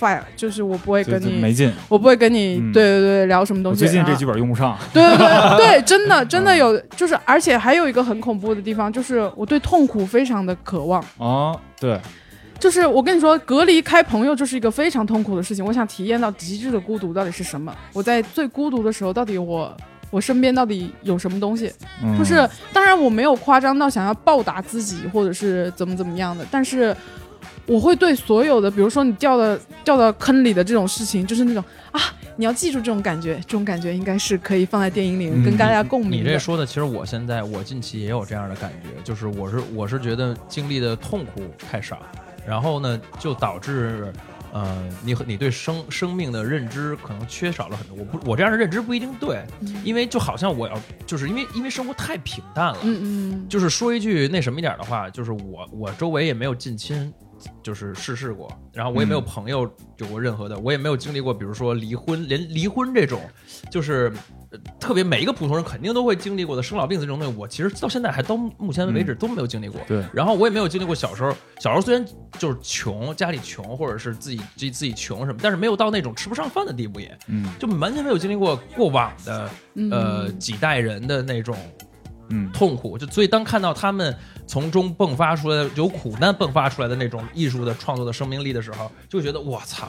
[0.00, 1.70] fire 就是我不会跟你，没劲。
[1.86, 3.80] 我不会跟你，嗯对对对，聊什么东西。
[3.80, 11.04] 最近这啊剧本用不上，对对对对，真的 真的有，就是而且还有一个很恐怖的地方，就是我对痛苦非常的渴望。
[11.18, 12.00] 啊，对，
[12.60, 15.64] 就是我跟你说，隔离开朋友就是一个非常痛苦的事情。
[15.64, 17.74] 我想体验到极致的孤独到底是什么。
[17.94, 19.74] 我在最孤独的时候，到底我
[20.10, 21.72] 我身边到底有什么东西？
[22.04, 26.94] 嗯就是当然我没有夸张到想要报答自己或者是怎么怎么样的，但是
[27.66, 32.00] 我会对所有的，比如说你掉到掉到坑里的这种事情，就是那种啊，
[32.36, 36.24] 你要记住这种感觉，这种感觉应该是可以放在电影里跟大家共你鸣你。
[36.24, 42.02] 这说的，其实我现在我近期也有这样的感觉，就是我是我是觉得经历的痛苦太少，
[42.46, 44.12] 然后呢，就导致
[44.52, 47.96] 呃，你和你对生生命的认知可能缺少了很多。
[47.96, 49.44] 我不我这样的认知不一定对，
[49.84, 53.00] 因为就好像我要就是因为因为生活太平淡了，嗯
[53.34, 57.12] 嗯就是说一句那什么一点的话，就是我我周围也没有近亲。
[57.62, 59.60] 就是逝世过，然后我也没有嗯朋友
[59.96, 63.18] 有过任何的，我也没有经历过，比如说离婚，连离婚这种，
[63.70, 64.39] 就是呃
[64.80, 69.80] 特别每一个普通人肯定都会经历过的生老病死这种东西，我其实到现在还到目前为止都没有经历过。
[69.86, 72.04] 对，然后我也没有经历过小时候，小时候虽然
[72.38, 81.56] 就是穷，家里穷，或者是自己自己自己穷什么，但是没有到那种吃不上饭的地步也，嗯就完全没有经历过过往的嗯，呃几代人的那种
[82.30, 84.12] 嗯，痛苦，就所以当看到他们
[84.48, 89.88] 从中迸发出来的有苦难迸发出来的那种艺术的创作的生命力的时候，就会觉得我操，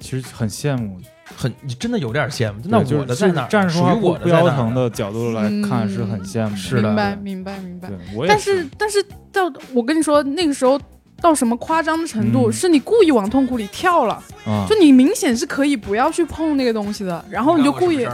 [0.00, 1.00] 其实很羡慕。
[1.36, 2.58] 很你真的有点羡慕。
[2.64, 3.48] 那我的在哪儿？
[3.48, 4.74] 站属于我不不腰的在哪儿呢？
[4.74, 6.56] 疼的角度来看是很羡慕。
[6.56, 7.90] 是的明白明白明白
[8.28, 10.80] 但是但是到我跟你说，那个时候
[11.20, 18.06] 到什么夸张的程度，嗯是你故意往痛苦里跳了，嗯，就你明显是可以不要去碰那个东西的，然后你就故意？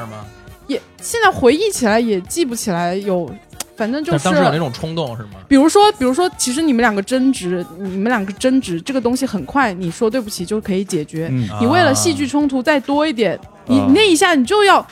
[0.67, 3.29] 也现在回忆起来也记不起来有，
[3.81, 5.41] 反正就是当时有那种冲动是吗？
[5.49, 11.31] 比如说，比如说，其实你们两个争执，你们两个争执这个东西很快，你说对不起就可以解决。
[11.33, 14.87] 嗯，你为了戏剧冲突再多一点，你啊那一下你就要，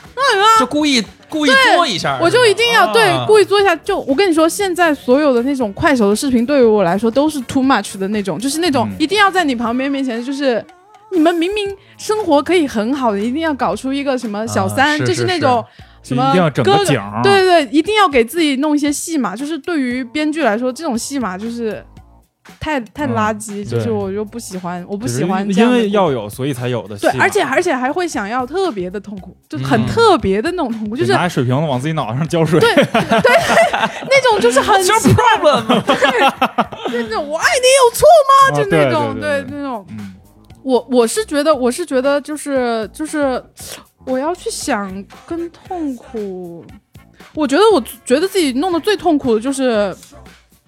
[0.57, 3.75] 就故意故意作一下，我就一定要对啊故意作一下。
[3.75, 10.65] 就我跟你说，现在所有的那种快手的视频，对于我来说都是 too much 的那种，就是那种嗯一定要在你旁边面前，就是
[11.11, 15.63] 你们明明生活可以很好的，一定要搞出一个什么小三，啊是就是那种
[16.01, 21.85] 什么就一定要整哥哥个景儿，对对对，一定要给自己弄一些戏码，就是对于编剧来说，这种戏码就是
[22.59, 34.75] 太太嗯垃圾，就是我就不喜欢，我不喜欢这因为要有，所以才有的戏对，而且而且还会想要特别的痛苦，就很嗯特别的那种痛苦，就是拿水瓶子往自己脑袋上浇水，对 对那种就是很？
[36.91, 38.49] 那种我爱你有错吗？
[38.49, 39.41] 啊就那种对。
[39.43, 40.15] 对那种，嗯，
[40.63, 43.41] 我我是觉得我是觉得就是就是
[44.09, 46.65] 我要去想跟痛苦，
[47.35, 49.95] 我觉得我觉得自己弄得最痛苦的就是。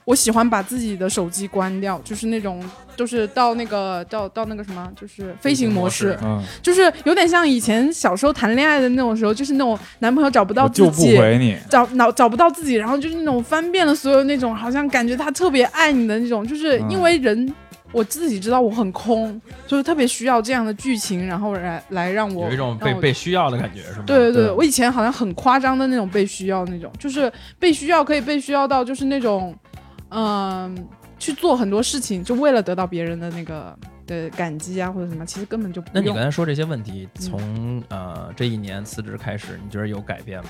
[0.03, 2.61] 我喜欢把自己的手机关掉，就是那种，
[2.97, 17.53] 就是到那个到到那个什么，就是飞行模式，嗯，就是有点像以前小时候谈恋爱的那种时候，就是那种男朋友找不到我就不自己，回你，找找找不到自己，然后就是那种翻遍了所有那种，好像感觉他特别爱你的那种，就是嗯因为人。
[17.91, 24.03] 我自己知道我很空，就是特别需要这样的剧情，然后来来让我有一种被被需要的感觉是吗？
[24.07, 29.55] 对对对，对我以前好像很夸张的那种被需要那种，就是被需要可以被需要到就是那种，
[30.09, 30.87] 嗯、
[31.19, 33.77] 去做很多事情，就为了得到别人的那个
[34.07, 40.49] 的感激啊或者什么，其实根本就不那你刚才说这些问题，嗯从呃这一年辞职开始，你觉得有改变吗？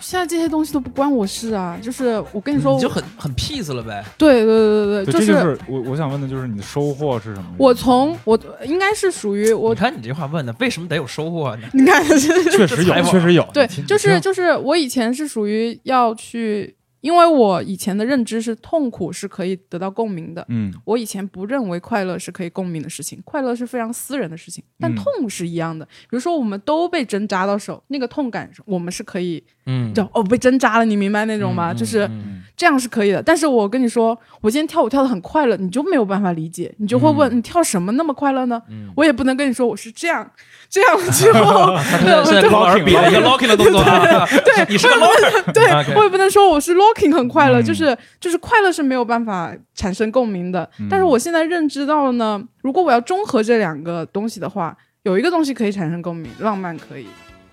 [0.00, 4.04] 现在这些东西都不关我事啊，就是我跟你说，你就很很 peace 了呗。
[4.16, 7.54] 对对对对对，就这就是我我想问的，就是你的收获是什么？
[7.58, 11.62] 我从我应该是属于我你，看你这话问的，为什么得有收获呢？
[11.74, 25.84] 你看， 确实有确实有，对，就是就是我以前是属于要去，因为我以前的认知是痛苦是可以得到共鸣的，嗯我以前不认为快乐是可以共鸣的事情，快乐是非常私人的事情，但嗯痛是一样的。
[25.84, 31.72] 比如说我们都被针扎到手，那个痛感我们是可以嗯，就哦被针扎了，你明白那种吗？
[31.72, 33.22] 嗯就是嗯这样是可以的。
[33.22, 38.60] 但是我跟你说，我今天跳舞跳的很快乐，你就没有办法理解，你就会问、嗯你跳什么那么快乐呢？
[38.68, 40.28] 嗯我也不能跟你说我是这样
[40.68, 50.68] 这样之后， 现在现在跟老师比了一个 locking 的动作啊，对，你是个 locker，对我也不能说我是 locking 很快乐，嗯就是就是快乐是没有办法产生共鸣的。
[50.78, 57.06] 嗯但是我现在认知到了呢，如果我要综合这两个东西的话，有一个东西可以产生共鸣，浪漫可以。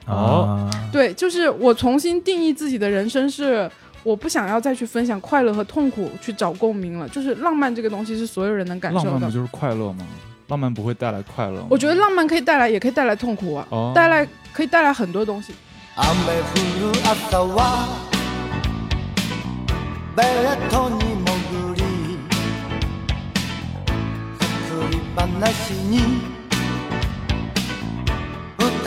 [0.07, 3.69] 哦，对，就是我重新定义自己的人生是。
[4.03, 7.09] 我不想要再去分享快乐和痛苦，去找共鸣了。
[7.09, 9.03] 就是浪漫这个东西是所有人能感受的。
[9.03, 10.05] 浪漫不就是快乐吗？
[10.47, 11.67] 浪漫不会带来快乐吗？
[11.69, 15.51] 我觉得浪漫可以带来，也可以带来痛苦啊，哦，带来可以带来很多东西。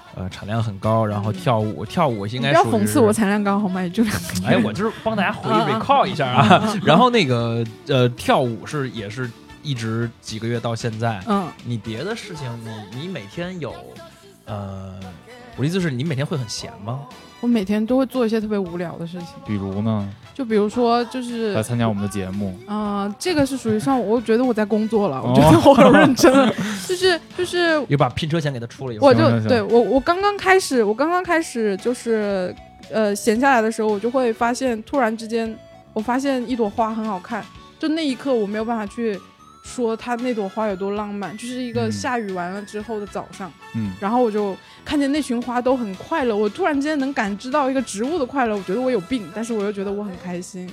[0.15, 3.87] 呃产量很高，然后跳舞，跳舞应该不要讽刺我产量高好吗？
[3.89, 4.27] 就两个。
[4.47, 6.75] 哎，我就是帮大家回忆 recall 一下啊。
[6.83, 9.29] 然后那个呃，跳舞是也是
[9.63, 11.21] 一直几个月到现在。
[11.27, 13.73] 嗯，你别的事情，你你每天有
[14.45, 14.99] 呃，
[15.55, 17.01] 我的意思是你每天会很闲吗？
[17.41, 26.53] 我每天都会做一些特别无聊的事情，比如呢，就比如说就是来参加我们的节目，啊、这个是属于上，我觉得我在工作了，哦我觉得我很认真了，
[26.87, 28.95] 就是就是， 又把拼车钱给他出了。
[29.01, 32.55] 我就对我我刚刚开始，我刚刚开始就是
[32.91, 35.53] 呃闲下来的时候，我就会发现，突然之间，
[35.93, 37.43] 我发现一朵花很好看，
[37.79, 39.19] 就那一刻我没有办法去
[39.63, 50.69] 说他那朵花有多浪漫，就是一个嗯下雨完了之后的早上，嗯，然后我就看见那群花都很快乐，我突然之间能感知到一个植物的快乐，我觉得我有病，但是我又觉得我很开心。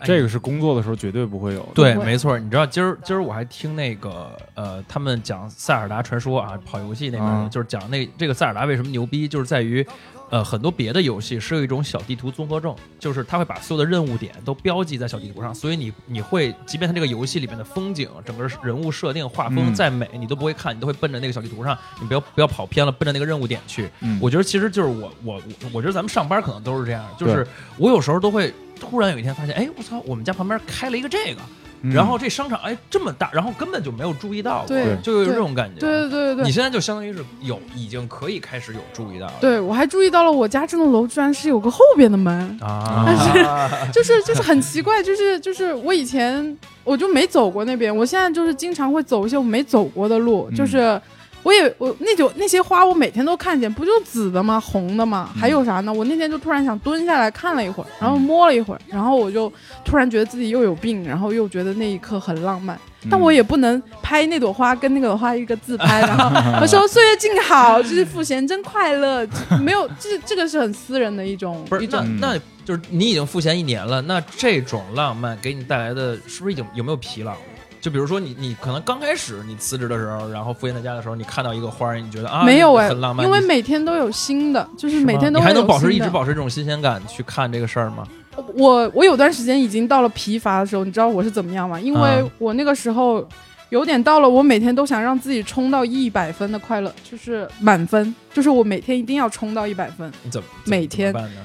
[0.00, 1.68] 哎这个是工作的时候绝对不会有的。
[1.74, 2.36] 对，没错。
[2.36, 9.86] 你知道今儿今儿我还听那个呃，他们讲塞尔达传说啊，跑游戏那边，嗯就是讲那这个塞尔达为什么牛逼，就是在于。
[10.34, 23.88] 呃，很多别的游戏是有一种小地图综合症，就是它会把所有的任务点都标记在小地图上，所以你你会，即便它这个游戏里面的风景、整个人物设定、画风嗯再美，你都不会看，你都会奔着那个小地图上，你不要不要跑偏了，奔着那个任务点去。
[24.00, 27.46] 嗯我觉得其实就是我我我我觉得咱们上班可能都是这样，就是
[27.78, 35.80] 我有时候都会突然有一天发现，哎，我操，我们家旁边开了一个这个，嗯然后这商场哎这么大，然后根本就没有注意到过，对就有这种感觉。
[35.80, 36.44] 对对对对对。
[36.44, 39.34] 你现在就相当于是有已经可以开始有注意到了。
[39.40, 51.00] 对，我还注意到了，我家这栋楼居然是有个后边的门，啊， 但是 就是就是很奇怪，就是就是我以前我就没走过那边，我现在就是经常会走一些我没走过的路，嗯就是
[51.44, 54.58] 我也我那就那些花我每天都看见，不就紫的吗？
[54.58, 55.30] 红的吗？
[55.38, 55.92] 还有啥呢？
[55.92, 59.52] 我那天就突然想蹲下来看了一会儿，然后摸了一会儿，然后我就
[59.84, 66.30] 突然觉得自己又有病，然后又觉得那一刻很浪漫，嗯但我也不能拍那朵花跟那朵花一个自拍，然后
[66.60, 69.26] 我说岁月静好，就是赋闲真快乐，
[69.60, 71.86] 没有这这个是很私人的一种不是
[72.18, 77.34] 那就是你已经赋闲一年了，那这种浪漫给你带来的是不是已经有没有疲劳？
[77.84, 88.08] 就比如说你你可能刚开始你辞职的时候，然后赋闲在家的时候，你看到一个花儿，你觉得啊没有哎、很浪漫，因为每天都有新的，就是每天都还能保持一直保持这种新鲜感去看这个事儿吗？
[88.54, 91.78] 我我有段时间已经到了疲乏的时候，你知道我是怎么样吗？
[91.78, 93.22] 因为啊我那个时候
[93.68, 100.10] 有点到了，我每天都想让自己冲到一百分的快乐，就是满分，就是我每天一定要冲到一百分。
[100.22, 101.42] 你怎么每天怎么办呢？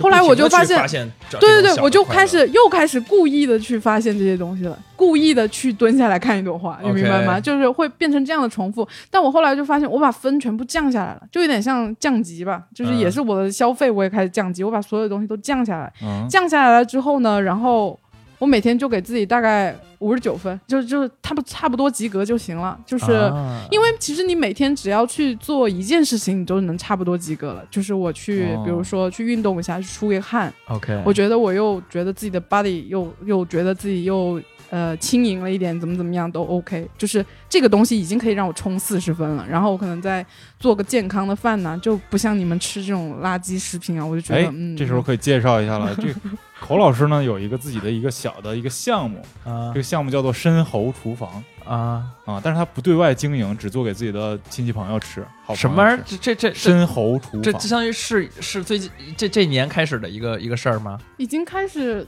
[0.00, 1.08] 后来我就发现发现，
[1.38, 7.40] 对对对，我就开始又开始故意的去发现这些东西了，故意的去蹲下来看一朵花，你明白吗？
[7.40, 8.86] 就是会变成这样的重复。
[9.10, 15.92] 但我后来就发现，我把分全部降下来了，就有点像降级吧，就是也嗯是我的消费我也开始降级，我把所有东西都降下来。
[16.02, 17.98] 嗯降下来了之后呢，然后
[18.40, 22.76] 我每天就给自己大概五十九分，就就是差不差不多及格就行了。
[22.84, 27.62] 就是、啊因为其实你每天只要去做一件事情，你就能差不多及格了。
[27.70, 34.40] 就是我去，哦比如说去运动一下，去出个汗，OK，我觉得我又觉得自己的 body 又又觉得自己又。
[34.70, 39.44] 呃，轻盈了一点，怎么怎么样都 OK，就是这个东西已经可以让我冲四十分了。
[39.48, 40.24] 然后我可能再
[40.60, 45.92] 做个健康的饭呢，就不像你们吃这种垃圾食品啊，我就觉得，哎嗯，这时候可以介绍一下了。
[46.00, 46.14] 这个
[46.60, 55.22] 口老师呢有一个自己的一个小的一个项目，啊这个项目叫做深喉厨房啊，啊，但是他不对外经营，只做给自己的亲戚朋友吃。
[55.44, 56.04] 好朋友什么玩意儿？
[56.06, 60.96] 这这这深喉厨房这这相当于是是最近这这年开始的一个一个事儿吗？
[61.16, 62.06] 已经开始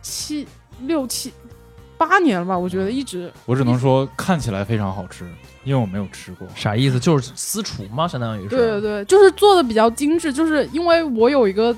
[0.00, 0.46] 七
[0.82, 1.32] 六七
[1.98, 2.56] 八年了吧？
[2.56, 5.24] 我觉得一直我只能说看起来非常好吃，
[5.64, 6.46] 因为我没有吃过。
[6.54, 6.98] 啥意思？
[6.98, 8.06] 就是私厨吗？
[8.06, 8.50] 相当于是。
[8.50, 11.76] 对对对，就是做的比较精致，就是因为我有一个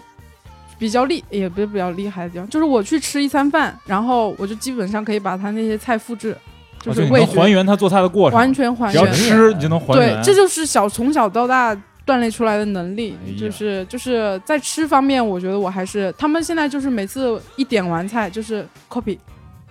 [0.79, 6.37] 比较厉，也不是比较厉害的地方，就是我去吃一餐饭，然后我就基本上可以把他那些菜复制，
[6.81, 9.15] 就是味觉能还原他做菜的过程，完全还原只要原。
[9.15, 11.75] 吃你就能还原对。，这就是小从小到大
[12.07, 19.19] 锻炼出来的能力，哎就是就是在吃方面，我觉得我还是他们现在就是每次一点完菜就是 copy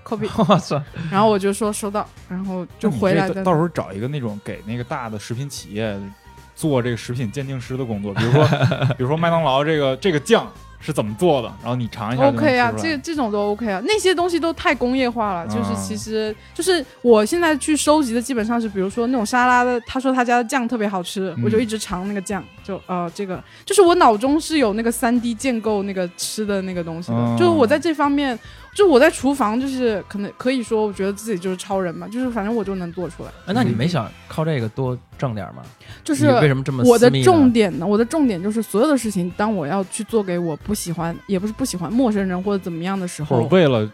[0.09, 0.81] copy， 我操！
[1.11, 5.97] 然后我就说收到，然后就回来到时候找一个那种给那个大的食品企业
[6.55, 8.47] 做这个食品鉴定师的工作，比如说
[8.97, 15.47] 比如说麦当劳这个这个酱是怎么做的，然后你尝一下 OK 啊，吃出来这这种都 OK 啊，那些东西都太工业化了。
[15.47, 28.37] 就是嗯其实就是我现在去收集的，基本上是比如说那种沙拉的，他说他家的酱特别好吃，嗯我就一直尝那个酱，就呃这个就是我脑中是有那个三 D 建构那个吃的那个东西的，嗯就是我在这方面，
[28.75, 35.63] 就我在厨房就是可能可以说，我觉得自己就是超人嘛，就是反正我就能做出来，哎，那你没想靠这个多挣点吗？
[36.03, 43.89] 就是为什么这么我的私密呢重点呢，我的重点就是所有的事情，当我要去做给我不喜欢，也不是不喜欢陌生人或者怎么样的时候，为了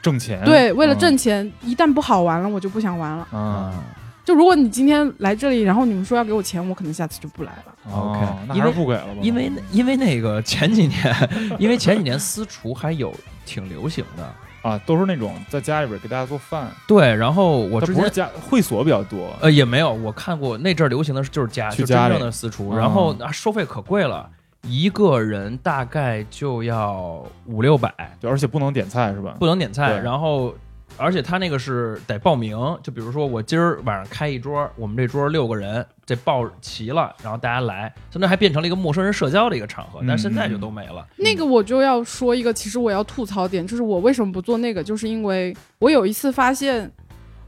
[0.00, 3.26] 挣钱，对，为了嗯挣钱，一旦不好玩了，我就不想玩了。
[3.32, 3.38] 啊。
[3.38, 3.84] 啊？
[4.24, 7.74] 就如果你今天来这里，然后你们说要给我钱，我可能下次就不来了。
[7.90, 9.20] 哦 OK，那因为还是不给了吧？
[9.20, 13.12] 因为那因为那个前几年， 因为前几年私厨还有
[13.44, 14.28] 挺流行的。
[14.62, 24.30] 啊，都是那种在家里边给大家做饭，对，然后我之前不是家会所比较多，呃也没有，我看过那阵儿流行的是就是家，就真正去家里的私厨，嗯然后啊收费可贵了，
[24.68, 29.34] 一个人大概就要五六百，对而且不能点菜是吧？
[29.40, 30.54] 不能点菜，然后。
[30.96, 41.06] 而且他那个是得报名，就比如说我今儿晚上开一桌，我们这桌六个人，这报齐了，然后大家来，就那还变成了一个陌生人社交的一个场合，但是现在就都没了。
[41.16, 46.90] 那个我就要说一个，其实我要吐槽点，就是我为什么不做那个，就是因为我有一次发现，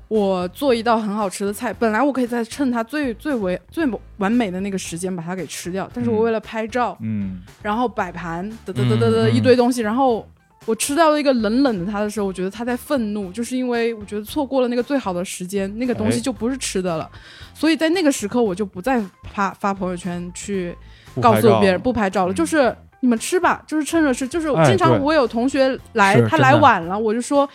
[0.09, 3.87] 我做一道很好吃的菜，本来我可以在趁它最最为最
[4.19, 6.25] 完美的那个时间把它给吃掉，但是我嗯。
[6.25, 10.27] 为了拍照，嗯，然后摆盘，得得得得得一堆东西，然后
[10.65, 17.11] 我吃到了一个冷冷的它的时候，我觉得它在愤怒，就是因为我觉得错过了那个最好的时间，那个东西哎就不是吃的了，
[17.53, 19.03] 所以在那个时刻我就不再
[19.33, 20.77] 发发朋友圈去
[21.21, 24.27] 告诉别人不拍照了，嗯就是你们吃吧，就是趁热吃。
[24.27, 27.49] 就是哎经常我有同学来，他来晚了，我就说。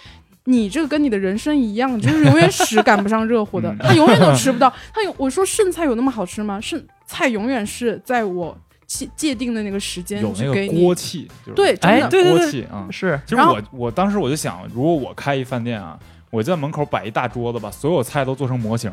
[0.46, 4.74] 你这个跟你的人生一样，就是永远屎赶不上热乎的嗯，他永远都吃不到。
[4.92, 6.60] 他有我说剩菜有那么好吃吗？
[6.60, 8.58] 剩菜永远是在我
[8.90, 10.96] 界界定的那个时间有那个锅。
[10.96, 12.88] 气，就是对，真哎的，对对对锅气啊。
[12.90, 15.98] 是其实我我当时我就想，如果我开一饭店啊，
[16.32, 18.92] 我就在门口摆一大桌子，把所有菜都做成模型，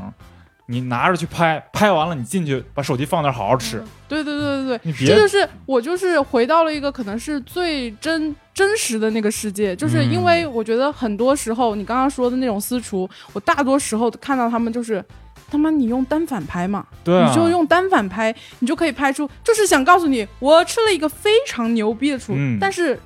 [0.67, 3.83] 你拿着去拍，拍完了你进去把手机放那儿好好吃。
[4.07, 15.03] 对对对对对，你别这就是我就是回到了一个可能是最真真实的那个世界，就是因为嗯我觉得很多时候你刚刚说的那种私厨，我大多时候看到他们就是。
[15.51, 16.87] 他妈，你用单反拍嘛？
[17.05, 22.99] 对啊，你就用单反拍，你就可以拍出，就是想告诉你，我吃了一个非常牛逼的厨，嗯但是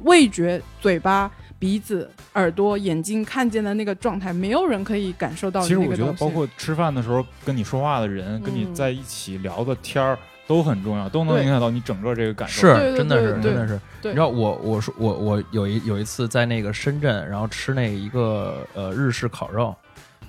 [0.00, 5.94] 味觉、嘴巴、鼻子、耳朵、眼睛看见的那个状态，没有人可以感受到其实我。
[5.94, 12.66] 觉得包括吃饭的时候跟你说话的人，跟你嗯在一起聊的天儿都很重要，都能影响到你整个这个感受。
[12.66, 13.80] 是真的是真的是。
[14.02, 19.72] 你知道我我说我我有一有一次在那个深圳，然后吃那一个呃日式烤肉，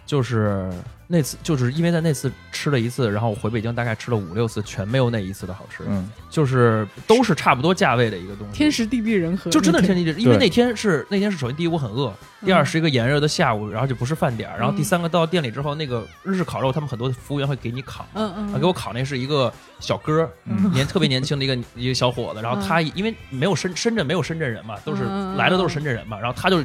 [0.05, 0.71] 就是
[1.13, 8.57] 那次就是因为在那次吃了一次，然后我回北京大概吃了五六次，全没有那一次的好吃，嗯，就是都是差不多价位的一个东西。
[8.57, 12.11] 天时地利人和，就真的天地利，因为那天是那天是首先第一我很饿，
[12.43, 20.27] 第二是一个炎热的下午，然后就不是饭点儿，然后第三个到店里之后，那个日式烤肉他们很多服务员会给你烤，嗯嗯，啊，给我烤那是一个小哥
[20.73, 26.63] 年特别年轻的一个一个小伙子，然后他因为没有深深圳没有深圳人嘛，都是嗯来的都是深圳人嘛，然后他就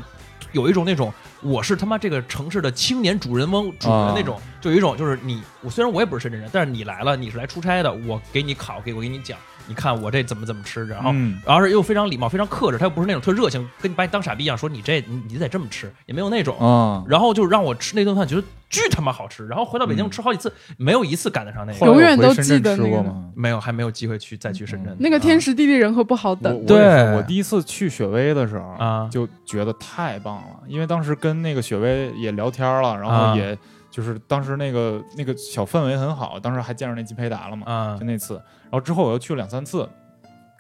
[0.53, 9.39] 有一种那种我是他妈这个城市的青年主人翁主人那种，就有一种就是你我虽然我也不是深圳人，但是你来了，你是来出差的，我给你考，给我给你讲，
[9.69, 11.11] 你看我这怎么怎么吃，然后。
[11.13, 16.59] 嗯然后是又非常礼貌，非常克制，他又不是那种特热情，跟你把你当傻逼一样，说你这你你得这么吃，也没有那种。
[16.59, 19.47] 啊，然后就让我吃那顿饭，觉得巨他妈好吃。
[19.47, 21.87] 然后回到北京嗯吃好几次，没有一次赶得上那个。
[21.87, 23.25] 永远都回深圳记得那个吃过吗？
[23.35, 24.95] 没有，还没有机会去再去深圳。
[24.99, 26.67] 那个天时地利人和不好等。
[26.67, 33.57] 对我第一次去雪薇的时候啊就觉得太棒了，因为当时跟那个雪薇也聊天了，然啊后也
[33.91, 38.41] 就是当时那个那个小氛围很好，当时还见着那金培达了嘛，啊就那次，
[38.71, 39.89] 然后之后我又去了两三次，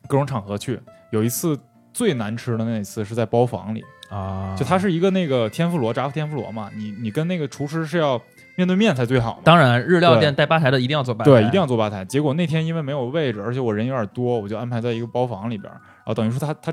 [0.07, 0.81] 各种场合去，
[1.11, 1.59] 有一次
[1.93, 4.55] 最难吃的那一次是在包房里，啊！
[4.57, 8.21] 就它是一个那个天妇罗炸天妇罗嘛，你你跟那个厨师是要
[8.57, 12.05] 面对面才最好嘛，当然，日料店带吧台的一定要坐吧台，对，一定要坐吧台。
[12.05, 16.73] 结果那天因为没有位置，而且我人有点多，我就安排在一个包房里边儿，然后等于说他他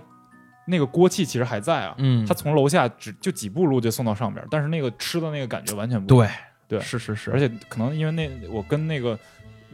[0.67, 6.27] 那个锅气其实还在啊，嗯，他从楼下只就几步路就送到上边，但是那个吃的那个感觉完全不对
[6.67, 9.17] 对是是是，而且可能因为那我跟那个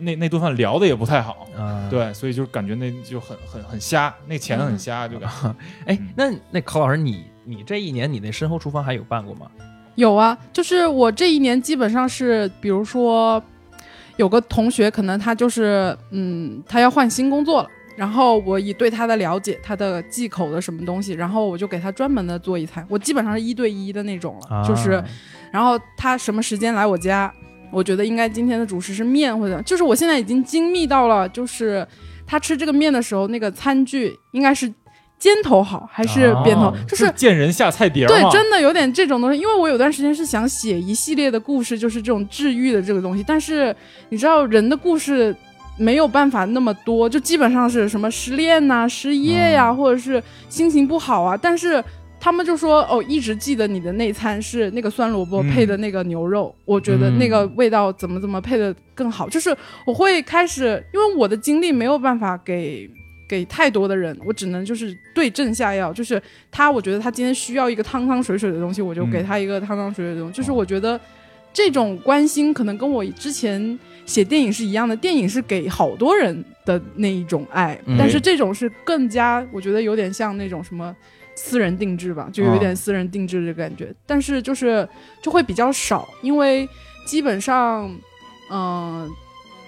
[0.01, 5.55] 那那顿饭聊的也不太好，嗯，对，所以就感觉那就很很很瞎，那钱很瞎，就感觉
[5.87, 9.47] 哎嗯，那那考老师，你你这一年你那身后厨房还有办过吗？
[9.95, 13.41] 有啊，就是我这一年基本上是，比如说
[14.17, 17.69] 有个同学，可能他就是嗯，他要换新工作了。
[17.97, 22.83] 然后我以对他的了解，他的忌口的什么东西，然后我就给他专门的做一餐。
[22.89, 25.03] 我基本上是一对一的那种了，啊就是，
[25.51, 27.31] 然后他什么时间来我家，
[27.71, 31.87] 我觉得应该今天的主食是面或者，就是我现在已经精密到了，就是
[32.27, 34.71] 他吃这个面的时候，那个餐具应该是
[35.17, 39.39] 尖头好还是扁头，哦就是见人下菜碟儿对，真的有点这种东西。
[39.39, 43.75] 因为我有段时间是想写一系列的故事，就是这种治愈的这个东西，但是
[44.09, 45.35] 你知道人的故事。
[45.77, 51.35] 没有办法那么多，就基本上是什么失恋呐、失业呀、嗯或者是心情不好啊。
[51.35, 51.83] 但是
[52.23, 59.27] 他们就说，哦，一直记得你的那餐是那个酸萝卜嗯配的那个牛肉，我觉得那个味道怎么怎么配的更好。
[59.27, 59.49] 就是
[59.87, 62.87] 我会开始，因为我的精力没有办法给
[63.27, 70.37] 给太多的人，我只能就是对症下药，就是他，我觉得他今天需要一个汤汤水水的东西，我就给他一个汤汤水水的东西。
[70.37, 71.01] 就是我觉得
[71.51, 80.95] 这种关心可能跟我之前写电影是一样的，电影是给好多人的那一种爱，嗯但是这种是更加，我觉得有点像那种什么。
[81.43, 84.87] 私人定制吧，就有一点私人定制的感觉，但是就是
[85.23, 86.69] 就会比较少，因为
[87.03, 87.91] 基本上，
[88.51, 89.09] 嗯、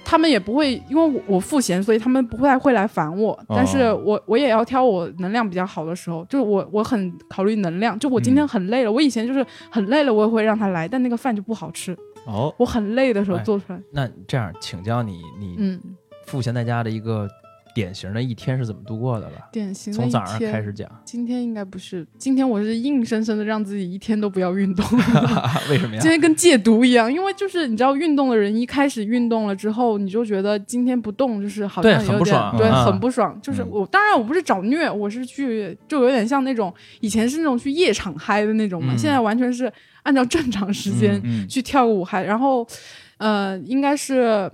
[0.06, 3.38] 他们也不会，因为我我赋闲，所以他们不太会来烦我。
[3.50, 7.98] 但是我我也要挑我能量比较好的时候，就是我我很考虑能量。
[7.98, 11.98] 就我今天很累了，我以前就是很累了，我也会让他来，但那个饭就不好吃。
[12.28, 15.82] 哦，我很累的时候哎做出来，那这样，请教你，你嗯，
[16.28, 17.28] 赋闲在家的一个
[17.74, 19.50] 典型的一天是怎么度过的吧？
[19.52, 24.86] 典型的一从早上天开始讲，今天应该不是，今天我是硬生生的让自己一天都不要运动，
[25.70, 26.10] 为什么呀今？
[26.12, 33.40] 天跟戒毒一样，因为就是你知道，运动的人一开始运动了之后，你就觉得今天不动就是好像有点很不爽对，嗯很不爽。
[33.42, 39.72] 就是嗯我当然我不是找虐，我是去就有点像那种以前是那种去夜场嗨的那种嘛，嗯现在完全是
[40.04, 42.68] 按照正常时间嗯，去跳个舞嗨，然后
[43.18, 44.52] 呃，应该是。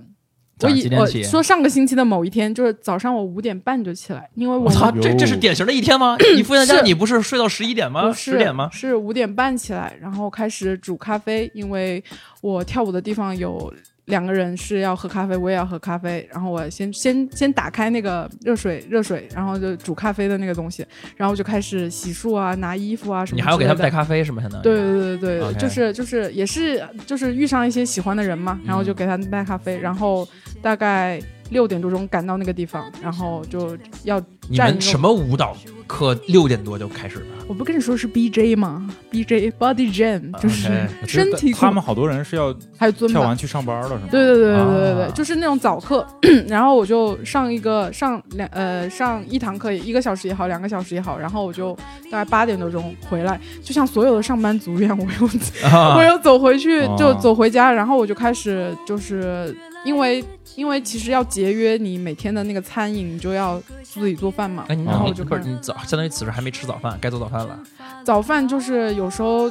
[0.60, 6.18] 早我以我说上个星期的某一天，就是早上我五点半就起来，因为我我操，这这是典型的一天吗？
[6.36, 8.12] 你父亲家你不是睡到十一点吗？
[8.12, 8.68] 是十点吗？
[8.70, 12.04] 是五点半起来，然后开始煮咖啡，因为
[12.42, 13.72] 我跳舞的地方有
[14.10, 20.84] 两个人是要喝咖啡，我也要喝咖啡，然后我先先先打开那个热水热水，然后就煮咖啡的那个东西，
[21.16, 23.36] 然后就开始洗漱啊、拿衣服啊什么。
[23.36, 23.90] 你还要给他们带。
[23.90, 24.40] 咖啡是吗？
[24.40, 30.26] 相当于对对对就是就是也是就是遇上一些喜欢的人嘛，然后就给他们带咖啡，然后
[30.62, 35.56] 大概六点多钟赶到那个地方，然后就要你站什么舞蹈
[35.90, 37.26] 课六点多就开始了？
[37.48, 43.36] 我不跟你说是 BJ 吗？BJ Body Jam 就是身体他们好多人是要还有尊跳完。
[43.36, 44.00] 去上班了，是吗？
[44.10, 46.06] 对对对对对对就是那种早课，
[46.46, 51.74] 然后我就上一个上两呃上一堂课，一个小时也好，两个小时也好，然后我就
[52.10, 55.30] 大概八点多钟回来，就像所有的上班族一样，我又、
[55.96, 60.24] 我又走回去哦就走回家，然后我就开始就是因为
[60.56, 67.58] 因为其实要节约你每天的那个餐饮，你就要自己做饭嘛，哎，然后我就不是你早，相当于此时还没吃早饭，该做早饭了。
[68.04, 69.50] 早饭就是有时候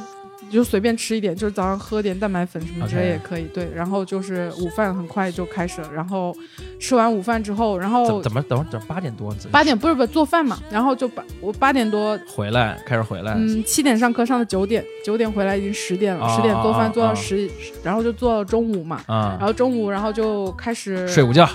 [0.50, 3.44] 就随便吃一点，就是早上喝点蛋白粉什么之类也可以。
[3.54, 6.36] 对，然后就是午饭很快就开始了，然后
[6.78, 12.18] 吃完午饭之后，然怎后怎么等会儿等八点多八点不是不是做饭嘛，然后就八我八点多。
[12.26, 13.34] 回来开始回来？
[13.34, 17.48] 嗯，七点上课上到九点，九点回来已经十点了，啊十点做啊饭做到啊十，
[17.82, 21.48] 然后就做到中午嘛，啊然，后中午然后就开始睡午觉，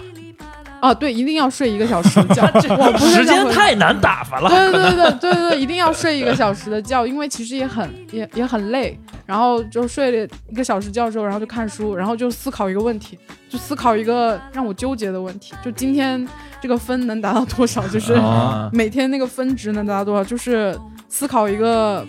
[0.81, 2.43] 哦，对，一定要睡一个小时觉，
[2.77, 4.49] 我不是时间太难打发了。
[4.49, 8.99] 对对对对对对，一定要睡一个小时的觉，因为其实也很也也很累。
[9.25, 13.17] 然后就睡了一个小时觉之后，然后就看书，然后就思考一个问题，
[13.49, 16.23] 就思考一个让我纠结的问题，就今天
[16.61, 20.77] 这个分能达到多少，就是啊每天那个分值能达到多少，就是
[21.09, 22.05] 思考一个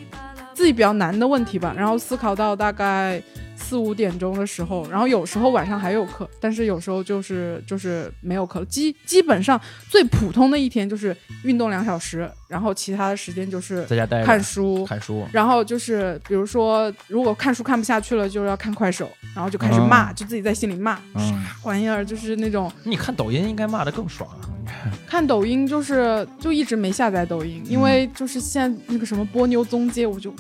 [0.53, 1.73] 自己比较难的问题吧。
[1.75, 3.23] 然后思考到大概
[3.57, 8.67] 四五点钟的时候，然后有时候晚上还有课，但是有时候就是就是没有课了。
[8.67, 14.85] 基基本上最普通的一天就是运动两小时，然后其他的时间就是在家待着看书。
[14.85, 24.53] 看书，然后就是，比如说，如果看书看不下去了，就是要看快手，然后就开始骂，就自己在心里骂，嗯，玩意儿就是那种你看抖音应该骂的更爽啊。
[25.07, 30.35] 看抖音就是就一直没下载抖音，因为就是现在那个什么波妞中介，我就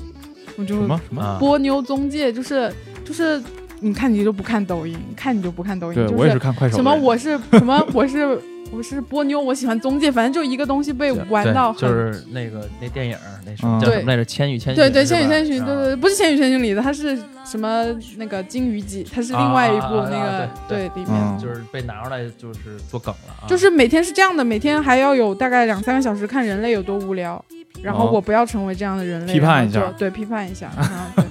[0.56, 1.22] 我就什么什么？
[1.22, 2.72] 啊，波妞中介就是
[3.06, 3.40] 就是
[3.80, 6.76] 你看你就不看抖音，看你就不看抖音，就对我也是看快手。
[6.76, 8.38] 什么我是 什么我是
[8.72, 14.22] 我是波妞，我喜欢中介，反正就一个东西被 玩到很就是那个那电影那什么嗯叫什么来着？
[14.24, 17.84] 《千与千寻》对对，千与千寻，对啊对，对不是千与千寻里的，它是什么
[18.16, 21.12] 那个金鱼姬，它是另外一部那个啊对里面。
[21.12, 23.46] 嗯就是被拿出来就是做梗了啊。
[23.46, 27.42] 就是每天是这样的，每天还要有大概两三个小时看人类有多无聊，
[27.82, 31.22] 然后哦我不要成为这样的人类，批判一下对，批判一下，然后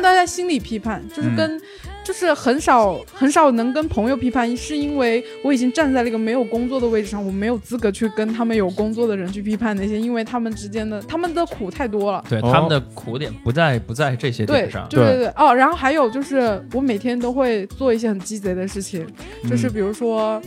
[0.00, 1.36] 大家心里批判，就是嗯。
[1.36, 1.60] 跟、
[2.02, 12.18] 就是很少很少能跟朋友批判，是因为我已经站在了一个没有工作的位置上，我没有资格去跟他们有工作的人去批判那些，因为他们之间的他们的苦太多了。
[12.18, 12.24] 哦。
[12.28, 19.06] 对他们的苦点不在不在这些对点上，对对对哦，然后还有就是，我每天都会做一些很鸡贼的事情，
[19.48, 20.40] 就是嗯比如说，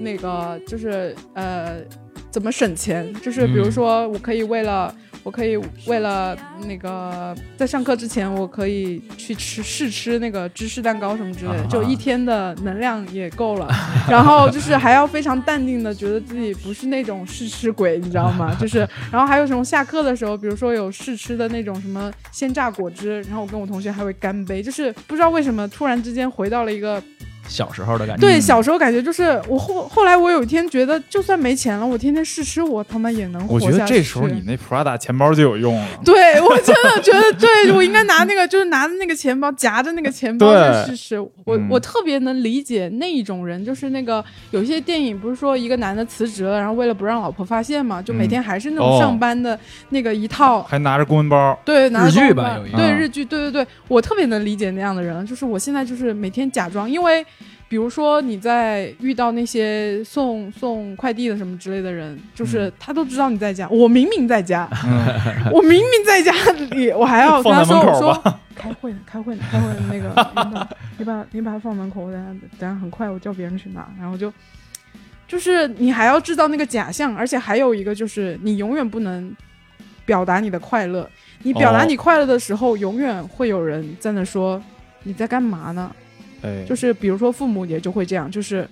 [0.00, 1.80] 那个就是呃，
[2.30, 3.12] 怎么省钱？
[3.22, 5.56] 就是比如嗯说，我可以为了我可以
[5.86, 13.68] 为了那个在上课之前，我可以去吃试吃那个芝士蛋糕什么之类的，啊就一天的能量也够了。
[14.08, 18.54] 然后就是还要非常淡定的觉得自己不是那种试吃鬼，你知道吗？
[18.60, 18.78] 就是
[19.12, 27.02] 然后还有什么下课的时候，比如说有试吃的那种什么鲜榨果汁，然后我跟我同学还会干杯，就是不知道为什么突然之间回到了一个
[27.50, 28.20] 小时候的感觉。
[28.20, 33.92] 对，嗯小时候感觉就是我后后来我有一天觉得，就算没钱了，我天天试吃，我他妈也能活我觉下去。
[33.94, 35.86] 得这时候你那 Prada 钱包就有用了。
[36.04, 41.20] 对我真的 觉得，对我应该拿那个，就是拿着那个钱包夹着那个钱包对去试吃。
[41.20, 49.58] 我、嗯我特别能理解那一种人，就是那个有些电影不是说一个男的辞职了，然后为了不让老婆发现嘛，就每嗯天还是那哦种上班的
[49.90, 50.62] 那个一套。
[50.62, 57.24] 还拿着公文包，对，拿着日剧公文吧有一个嗯对日剧，对对对，我特别能理解那样的人，就是我现在就是每天假装，因为
[57.70, 65.06] 比如说你在遇到那些送送快递的什么之类的人，就是嗯他都知道你在家，我明明在家，嗯，
[65.54, 66.32] 我明明在家
[66.74, 68.34] 里，我还要跟他说，我说。
[68.56, 70.68] 开会呢，开会呢，开会呢，那个
[70.98, 74.32] 你把你把它放门口，我等下等下很快我叫别人去拿，然后就
[75.28, 79.32] 就是你还要制造那个假象，而且还有一个就是你永远不能
[80.04, 81.08] 表达你的快乐。
[81.44, 84.60] 你表达哦你快乐的时候，永远会有人在那说
[85.04, 85.94] 你在干嘛呢？
[86.42, 88.66] 哎，就是比如说父母也就会这样，就是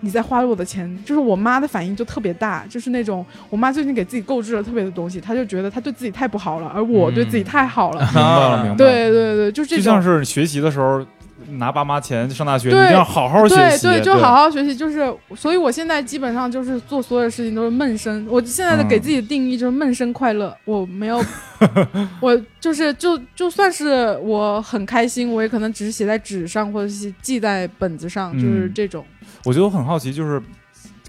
[0.00, 8.00] 你在花我的钱，就是我妈的反应就特别大，就是那种我妈最近给自己购置了特别多东西，她就觉得她对自己太不好了，而我对自己太好了。
[8.00, 8.76] 明白了，明白了。
[8.76, 9.78] 对对对，就这种。
[9.78, 11.04] 就像是学习的时候
[11.50, 13.86] 拿爸妈钱上大学，一定要好好学习。
[13.86, 18.26] 对对，就好好学习，就是，所以我现在基本上就是做所有事情都是闷声。
[18.28, 21.22] 我现在的嗯给自己的定义就是闷声快乐，我没有，
[22.20, 29.04] 我就是就就算是我很开心，我也可能只是写在纸上，或者是记在本子上，就是嗯这种。
[29.44, 30.42] 我觉得我很好奇，就是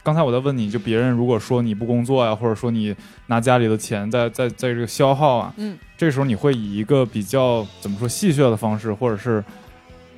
[0.03, 2.95] 刚才我在问你，就别人如果说你不工作呀、或者说你
[3.27, 9.43] 拿家里的钱在在在这个消耗啊，嗯，这时候你会以一个比较怎么说戏谑的方式，或者是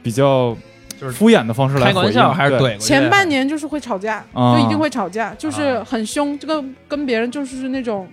[0.01, 0.55] 比较
[0.99, 2.77] 就是敷衍的方式来开玩回应还是怼？
[2.77, 4.57] 前半年就是会吵架，啊。
[4.57, 8.07] 就一定会吵架，就是很凶，这个跟别人就是那种。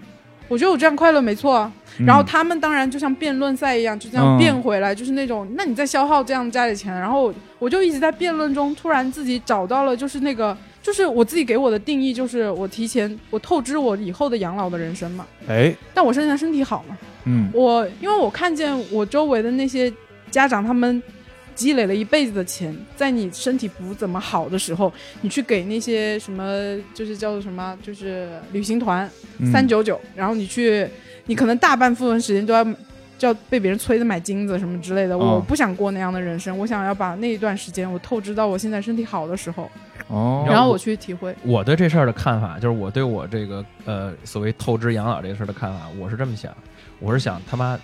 [0.48, 1.70] 我觉得我这样快乐没错
[2.06, 17.50] 然后他们当然就像辩论赛一样，就这样嗯辩回来，就是那种，那你在消耗这样家里钱，然后我就一直在辩论中，突然自己找到了，就是那个，就是我自己给我的定义，就是我提前我透支我以后的养老的人生嘛，哎，但我现在身体好嘛，嗯。
[17.52, 19.92] 我因为我看见我周围的那些
[20.30, 21.02] 家长，他们
[21.58, 24.92] 积累了一辈子的钱，在你身体不怎么好的时候，
[25.22, 30.88] 你去给那些什么，就是叫做什么，就是旅行团嗯三九九，然后你去，
[31.26, 32.64] 你可能大半部分时间都要。
[33.18, 39.68] 就要被别人催着买金子什么之类的，哦我不想过那样的人生，我想要把那一段时间我透支到我现在身体好的时候，
[40.06, 41.34] 哦，然后我去体会。
[41.42, 46.56] 我对这事儿的看法，就是我对我这个呃所谓透支养老这个事儿的看法，我是这么想，
[47.00, 47.76] 我是想他妈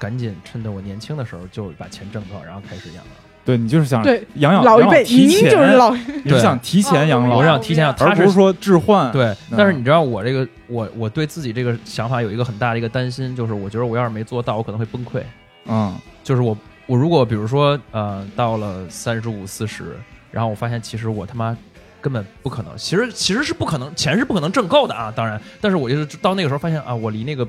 [0.00, 3.10] 赶紧趁着我年轻的时候就把钱挣够，然后开始养老。
[3.42, 5.94] 对你就是想对，养养老一辈，养提您就是前老，
[6.24, 9.10] 你是想提前养老，我想提前养，他而不是说置换。
[9.12, 15.22] 对，嗯但是你知道我这个我我对自己这个想法有一个很大的一个担心，就是我觉得我要是没做到，我可能会崩溃。
[15.66, 19.96] 嗯就是我我如果比如说呃到了三十五四十，
[20.30, 21.56] 然后我发现其实我他妈
[22.00, 27.46] 根本不可能，其实其实是不可能，钱是不可能挣够的啊，当然，但是我就是到那个时候发现啊，我离那个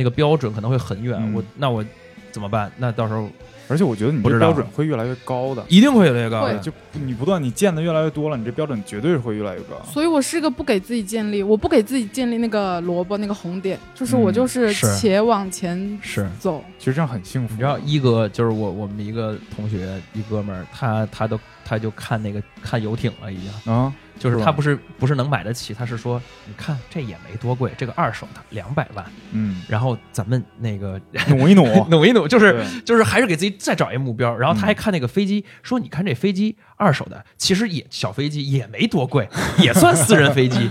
[0.00, 1.84] 那个标准可能会很远，嗯我那我
[2.32, 2.72] 怎么办？
[2.78, 3.28] 那到时候
[3.68, 5.62] 而且我觉得你这标准会越来越高的。
[5.68, 6.58] 一定会越来越高会的。
[6.58, 9.76] 就你不断你见的越来越多了，你这标准绝对是会越来越高。
[9.84, 16.64] 所以我是个不给自己建立，我不给自己建立那个萝卜那个红点，就是我嗯就是是且往前是，走。
[16.78, 17.54] 其实这样很幸福。
[17.54, 23.72] 你知道一哥就是我我们一个同学一哥们儿，他他都他就看那个看游艇了已经。
[23.72, 23.92] 啊？
[24.20, 29.02] 就是他不是不是能买得起，他是说，你看这也没多贵，这个二手的两百万，
[29.32, 34.36] 嗯，然后咱们那个 努一努， 努一努，就是就是还是给自己再找一个目标。
[34.36, 39.26] 然后他嗯还看那个飞机，说你看这飞机二手的，其实也小飞机也没多贵，
[39.58, 40.70] 也算私人飞机，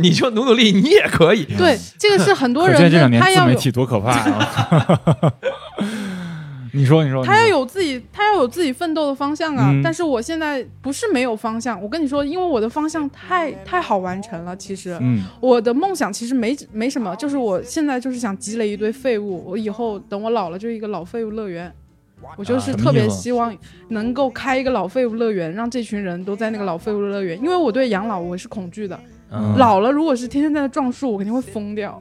[0.00, 1.44] 你就努努力，你也可以。
[1.56, 5.32] 对，这个是很多人这两年的他要自媒体多可怕啊！
[6.72, 9.70] 你说，你说，他要有自己他要有自己奋斗的方向啊。
[9.70, 14.56] 嗯但是我现在不是没有方向，我跟你说，因为我的方向太太好完成了。
[14.56, 21.72] 其实、嗯我的梦想其实没没什么，就是我现在就是想积累一堆废物，我以后等我老了就一个老废物乐园。
[22.36, 23.54] 我就是特别希望
[23.88, 28.98] 能够开一个老废物乐园，让这群人都在那个老废物乐园，因为我对养老我是恐惧的。
[29.30, 32.00] 嗯老了如果是天天在那撞树，我肯定会疯掉。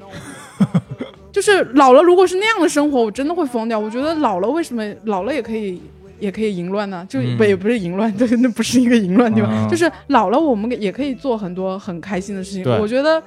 [1.30, 3.78] 就是老了，如果是那样的生活，我真的会疯掉。
[3.78, 5.82] 我觉得老了，为什么老了也可以
[6.24, 7.06] 也可以淫乱呢？
[7.10, 12.64] 就嗯不、也不是淫乱， 对，那不是一个淫乱地方，嗯就是老了我们也可以做很多很开心的事情。
[12.80, 13.22] 我觉得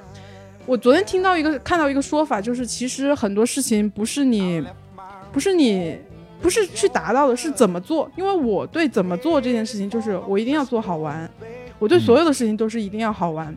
[0.64, 4.64] 我昨天听到一个看到一个说法，就是其实很多事情不是你
[5.32, 5.96] 不是你。
[6.38, 8.08] 不是去达到的，是怎么做。
[8.14, 11.28] 因为我对怎么做这件事情，就是我一定要做好玩。
[11.78, 13.52] 我对嗯所有的事情都是一定要好玩。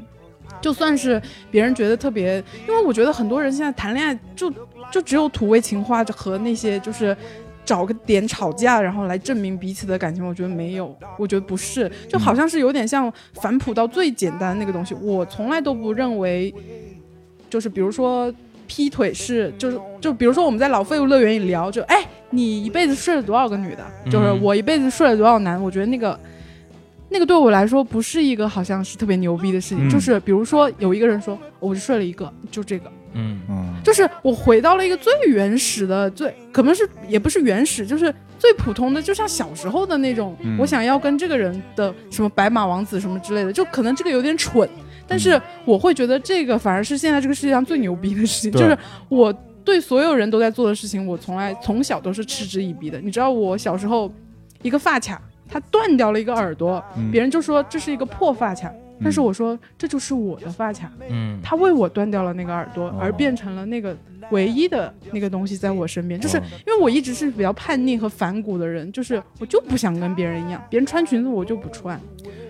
[0.62, 1.22] 就算是
[1.52, 4.50] 别人觉得特别，因为我觉得很多人现在谈恋爱就
[4.90, 7.16] 就只有土味情话和那些就是
[7.70, 10.26] 找个点吵架，然后来证明彼此的感情。
[10.26, 14.96] 我觉得没有，我觉得不是，就好像是有点像反哺到最简单那个东西。
[14.96, 16.52] 我从来都不认为，
[17.48, 18.34] 就是比如说
[18.66, 23.86] 劈腿是，就是就比如说我们在老废物乐园里聊，就哎，你一辈子睡了多少个女的？
[24.12, 25.62] 就是嗯我一辈子睡了多少男？
[25.62, 26.20] 我觉得那个。
[27.12, 33.40] 那个对我来说不是一个好像是特别牛逼的事情，嗯就是比如说有一个人说，我就睡了一个，就这个，嗯。
[33.50, 40.58] 嗯，就是我回到了一个最原始的，最可能是也不是原始，就是最普通的，就像小时候的那种，嗯。
[40.60, 44.68] 我想要跟这个人的什么白马王子什么之类的，就可能这个有点蠢，
[45.08, 48.62] 但是我会觉得这个反而是现在这个世界上最牛逼的事情，对。
[48.62, 49.34] 就是我
[49.64, 53.00] 对所有人都在做的事情，我从来从小都是嗤之以鼻的。
[53.00, 54.12] 你知道我小时候
[54.62, 57.12] 一个发卡，它断掉了一个耳朵，嗯。
[57.12, 58.72] 别人就说这是一个破发卡。
[59.04, 63.96] 但是我说这就是我的发卡，嗯，他为我断掉了那个耳朵，哦而变成了那个
[64.32, 66.20] 唯一的那个东西在我身边。
[66.20, 72.00] 就是哦因为我一直是比较叛逆和反骨的人，就是我就不想跟别人一样，别人穿裙子我就不穿，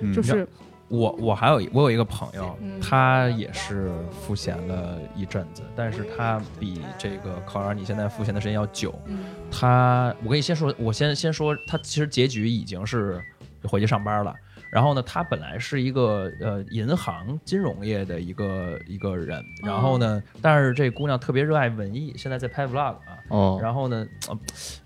[0.01, 0.47] 嗯就是
[0.87, 3.91] 我我还有我有一个朋友，嗯他也是
[4.21, 8.99] 赋闲了一阵子，但是他比这个考尔你现在赋闲的时间要久。
[9.05, 9.19] 嗯
[9.51, 13.21] 他，我跟你先说，我先先说，他其实结局已经是
[13.63, 14.33] 回去上班了。
[14.71, 24.39] 然后呢，他本来是一个呃银行金融业的一个一个人，然后呢，但是这姑娘特别热爱文艺，现在在拍 vlog 啊，哦，然后呢，呃，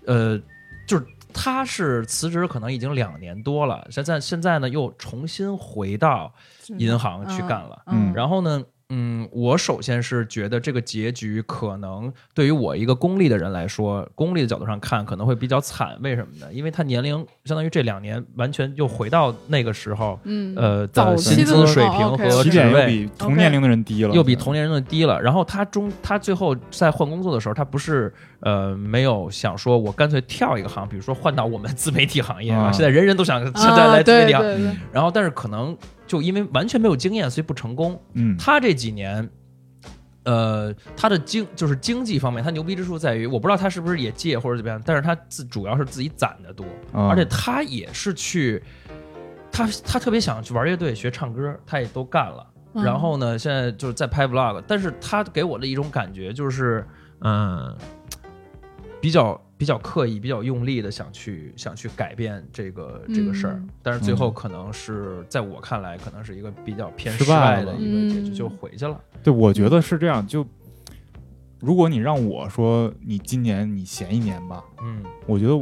[0.06, 0.40] 呃，
[0.86, 6.32] 就是他是辞职可能已经两年多了，现在现在呢又重新回到
[6.78, 7.82] 银行去干了。
[7.86, 8.12] 嗯。
[8.14, 8.62] 然后呢，
[8.96, 15.98] 嗯，我首先是觉得这个结局可能对于我一个功利的人来说，功利的角度上看可能会比较惨。
[16.00, 16.46] 为什么呢？
[16.52, 22.86] 因为他年龄相当于这两年完全又回到那个时候，嗯呃的薪资水平和职起点又位。
[22.86, 25.20] 比同年龄的人低了，又比同年人的低了。
[25.20, 28.14] 然后他中他最后在换工作的时候，他不是
[28.44, 35.76] 呃没有想说我干脆跳一个行，比如说换到我们自媒体行业啊，啊现在人人都想现在啊，来自媒体行，然后但是可能
[36.06, 38.00] 就因为完全没有经验，所以不成功。
[38.12, 39.28] 嗯，他这几年。
[40.26, 46.64] 呃，他的经就是经济方面，他牛逼之处在于，我不知道他是不是也借或者怎么样，但是他自主要是自己攒的多，
[46.94, 48.62] 啊而且他也是去，
[49.52, 52.46] 他他特别想去玩乐队、学唱歌，他也都干了。
[52.72, 56.86] 嗯然后呢，现在就是在拍 vlog，但是他给我的一种感觉就是，
[57.20, 57.76] 嗯，
[59.04, 63.68] 比较比较刻意、比较用力的想去想去改变这个这个事儿，嗯。
[63.82, 68.98] 但是最后可能是在我看来，可能是一个比较偏失失败的了一个结局，嗯就回去了。
[69.22, 70.26] 对，我觉得是这样。
[70.26, 70.46] 就
[71.60, 75.60] 如果你让我说你今年你闲一年吧，嗯，我觉得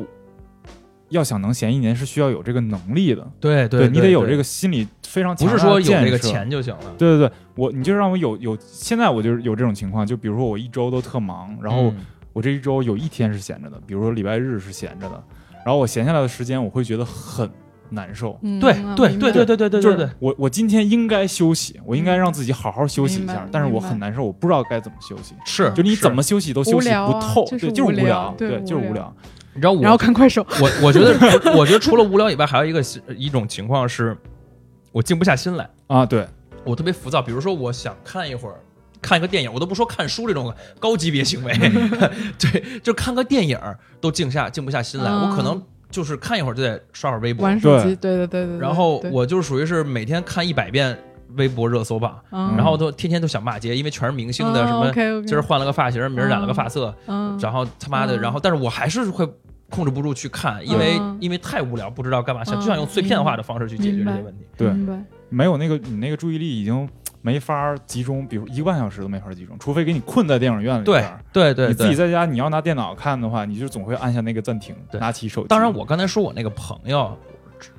[1.08, 6.94] 要想能闲一年是需要有这个能力的，对对你得有这个心理非常不是强大的说有这个钱就行了。
[6.96, 11.96] 对对对，我你就让我有有，现在我就是有这种情况，就比如说我一周都特忙，然后嗯
[12.32, 15.22] 我这一周有一天是闲着的，比如说礼拜日是闲着的，
[15.64, 17.50] 然后我闲下来的时间我会觉得很
[17.90, 18.38] 难受。
[18.42, 25.34] 嗯对对对对对对对就是我我今天应该休息，我应该让自己好好休息一明白，下但是我很难受，我不知道该怎么休息。
[25.44, 29.16] 是就你怎么休息都休息不透，就是对，就是无聊聊，对对，就是无聊无聊。
[29.54, 31.12] 你知道我然后看快手，我我觉得，
[31.54, 32.82] 我觉得除了无聊以外，还有一个
[33.14, 34.16] 一种情况是，
[34.92, 36.26] 我静不下心来，啊，对，
[36.64, 37.20] 我特别浮躁。
[37.20, 38.56] 比如说，我想看一会儿，
[39.02, 41.52] 看一个电影，我都不说看书这种高级别行为，
[42.38, 43.58] 对，就看个电影
[44.00, 45.10] 都静下静不下心来。
[45.10, 48.16] 嗯我可能就是看一会儿就得刷会儿微博，玩手机，对。
[48.16, 48.58] 对对对对。
[48.58, 50.96] 然后，我就是属于是每天看一百遍
[51.36, 55.22] 微博热搜榜，嗯然后都天天都想骂街，因为全是明星的嗯什么。
[55.26, 59.28] 今儿换了个发型，明儿染了个发色，嗯，然后他妈的，嗯然后但是我还是会
[59.68, 64.46] 控制不住去看，因为、嗯因为太无聊，不知道干嘛，想嗯就想用碎片化的方式去解决这些问题。
[64.56, 64.72] 对。
[65.28, 66.86] 没有那个你那个注意力已经
[67.22, 71.24] 没法集中，比如一个半小时都没法集中，除非给你困在电影院里对边儿。
[71.32, 71.94] 对对你自己。
[71.94, 75.48] 在家，你要拿电脑看的话，你就总会按下那个暂停，拿起手机。
[75.48, 77.16] 当然，我刚才说我那个朋友，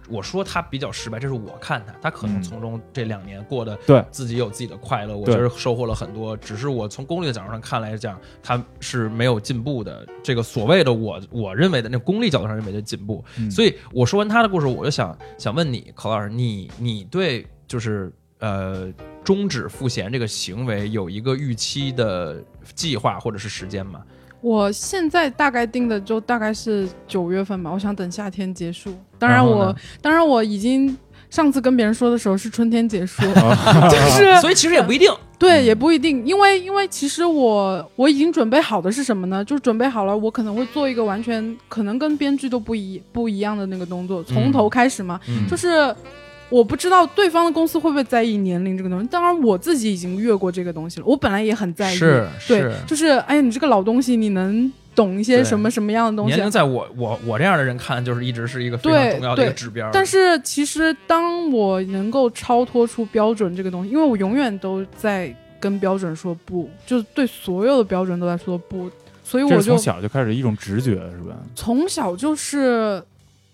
[0.07, 6.37] 我说他比较失败，这是我看他，他可能嗯从中这两年过得对自己有自己的快乐，我觉得收获了很多。
[6.37, 10.07] 只是我从功利的角度上看来讲，他是没有进步的。
[10.23, 18.13] 这个所谓的我我认为的那功利角度上认为的进步，嗯所以我说完他的故事，我就想想问你，考老师，你你对就是
[18.43, 18.91] 呃
[19.23, 22.43] 终止赋闲这个行为有一个预期的
[22.75, 24.01] 计划或者是时间吗？
[24.41, 28.93] 我现在大概定的就大概是九月份吧，我想等夏天结束。
[29.17, 30.97] 当然我呢当然我已经
[31.29, 35.09] 上次跟别人说的时候是春天结束，啊 就是 所以其实也不一定。
[35.39, 39.43] 对，也不一定，因为因为其实我我已经准备好的是什么呢？
[39.43, 45.19] 就是准备好了，我可能会做一个完全可能跟编剧都不一不一样的那个动作，从头开始嘛。
[45.29, 45.95] 嗯就是
[46.53, 56.35] 我不知道对方的公司会不会在意年龄这个东西，当然我自己已经越过这个东西了，我本来也很在意，是对是，就是哎呀，你这个老东西，你能懂一些什么什么样的东西啊？
[56.35, 59.89] 年龄在我我我这样的人看，就是一直是一个非常重要的一个指标。
[59.91, 68.87] 但是其实当我能够超脱出标准这个东西，因为我永远都在跟标准说不，就是对所有的标准都在说不，
[69.23, 71.35] 所以我就从小就开始一种直觉，是吧？
[71.55, 73.01] 从小就是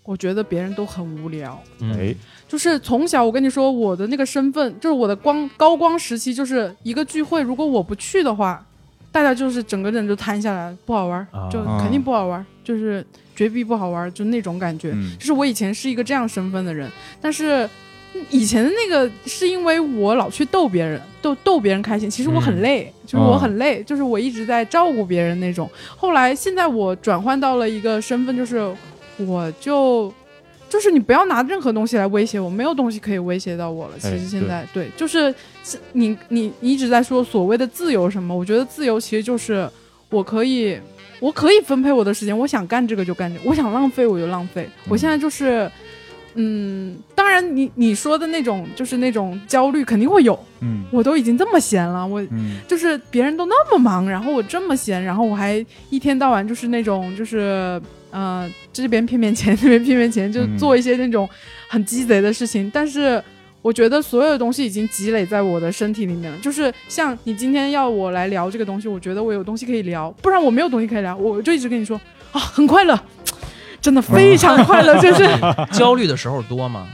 [0.04, 1.58] 我觉得别人都很无聊。
[1.80, 2.16] 嗯哎，
[2.50, 8.66] 就是从小，我跟你说，我的那个身份，就是我的光高光时期，就是一个聚会，如果我不去的话，
[9.12, 14.92] 大家就是整个人就瘫下来，不好玩，啊就肯定不好玩，就是绝壁不好玩，就那种感觉。
[14.96, 16.90] 嗯就是我以前是一个这样身份的人，
[17.22, 17.70] 但是
[18.32, 22.10] 以前的那个是因为我老去逗别人，逗逗别人开心。
[22.10, 25.70] 其实我很累，就是我很累，就是我一直在照顾别人那种。
[25.96, 28.76] 后来现在我转换到了一个身份，就是
[29.18, 30.12] 我就
[30.70, 33.94] 就是你不要拿任何东西来威胁我，没有东西可以威胁到我了。
[34.00, 39.70] 其哎实现在、对，就是是你你你一直在说所谓的自由什么，我觉得自由其实就是
[40.10, 40.80] 我可以
[41.20, 44.70] 我可以分配我的时间，我想干这个就干这个，我想浪费我就浪费。
[44.88, 45.70] 我现在就是。
[46.36, 57.82] 嗯，当然你，你说的那种就是那种焦虑肯定会有，嗯我都已经这么闲了，我嗯就是别人都那么忙，然后我这么闲，然后我还一天到晚就是那种就是
[58.12, 61.28] 呃这边骗骗钱， 那边骗骗钱，就嗯做一些那种
[61.68, 62.70] 很鸡贼的事情。
[62.74, 63.22] 但是
[63.62, 66.38] 我觉得所有的东西已经积累在我的身体里面了。
[66.40, 72.00] 就是像你今天要我来聊这个东西，我觉得我有东西可以聊，不然我没有东西可以聊，我就一直跟你说
[72.32, 73.00] 啊，很快乐。
[73.82, 75.24] 真的非常快乐，就是
[75.72, 76.86] 焦虑的时候多吗？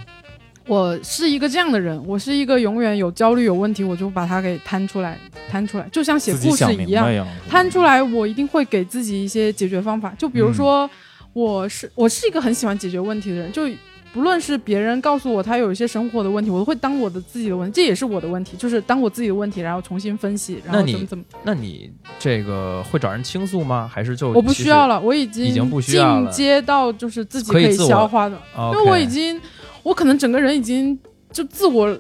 [0.68, 5.18] 我是一个这样的人，我是一个永远有焦虑、有问题，我就把它给摊出来，
[5.50, 7.08] 摊出来，就像写故事一样。
[7.48, 10.14] 摊出来，我一定会给自己一些解决方法。
[10.18, 10.90] 就比如说，
[11.34, 13.70] 我是我是一个很喜欢解决问题的人，就
[14.12, 23.88] 不论是别人告诉我他有一些生活的问题，我都会当我的自己的问题，这也是我的问题，就是当我自己的问题，然后重新分析，然后怎么怎么，那你这个会找人倾诉吗？
[23.94, 26.32] 还是就我不需要了，我已经已经不需要了？
[26.32, 29.40] 进阶到就是自己可以消化的，因为我已经，
[29.86, 30.98] 我可能整个人已经
[31.32, 31.96] 就自我，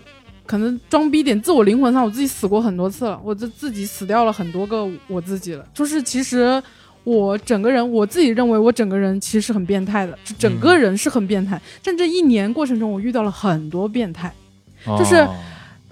[0.47, 5.63] 可能装逼点，自我灵魂上我自己死过很多次了，我就自己死掉了很多个我自己了。
[5.71, 6.61] 就是其实
[7.03, 11.61] 我整个人，我自己认为我整个人其实是很变态的，就整个人是很变态。
[11.83, 14.33] 但这一年过程中，我遇到了很多变态。
[14.97, 15.15] 就是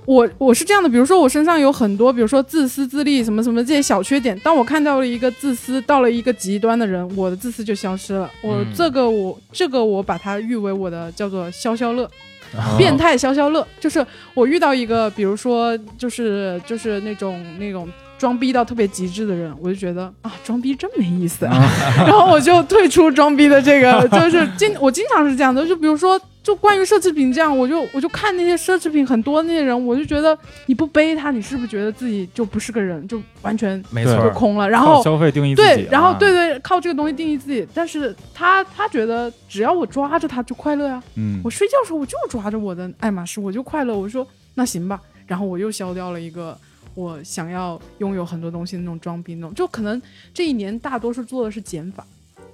[0.06, 4.38] 我我是这样的，比如说我身上有很多，比如说自私自利什么什么这些小缺点。
[4.40, 8.30] 当我看到了一个自私到了一个极端的人，我的自私就消失了。
[8.42, 12.04] 我嗯这个我这个我把它誉为我的叫做消消乐。
[12.06, 21.68] 哦变态消消乐，就是我遇到一个，比如说就是就是那种那种装逼到特别极致的人，我就觉得啊，装逼真没意思啊，
[22.06, 34.70] 然后我就退出装逼的这个，就是经我经常是这样的，就比如说就关于奢侈品这样，我就我就看那些奢侈品很多那些人，我就觉得你不背它，你是不是觉得自己就不是个人，就完全没错，就空了？
[34.70, 43.98] 然后消费定义自己对，然后啊对，对，靠这个东西定义自己，但是他他觉得只要我抓着它就快乐呀、嗯我睡觉的时候我就抓着我的爱马仕，我就快乐。
[43.98, 46.58] 我说那行吧，然后我又消掉了一个
[46.94, 49.54] 我想要拥有很多东西的那种装逼那种。
[49.54, 50.02] 就可能
[50.34, 52.06] 这一年大多数做的是减法，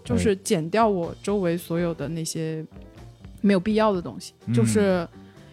[0.03, 2.63] 就是减掉我周围所有的那些
[3.41, 5.07] 没有必要的东西，嗯就是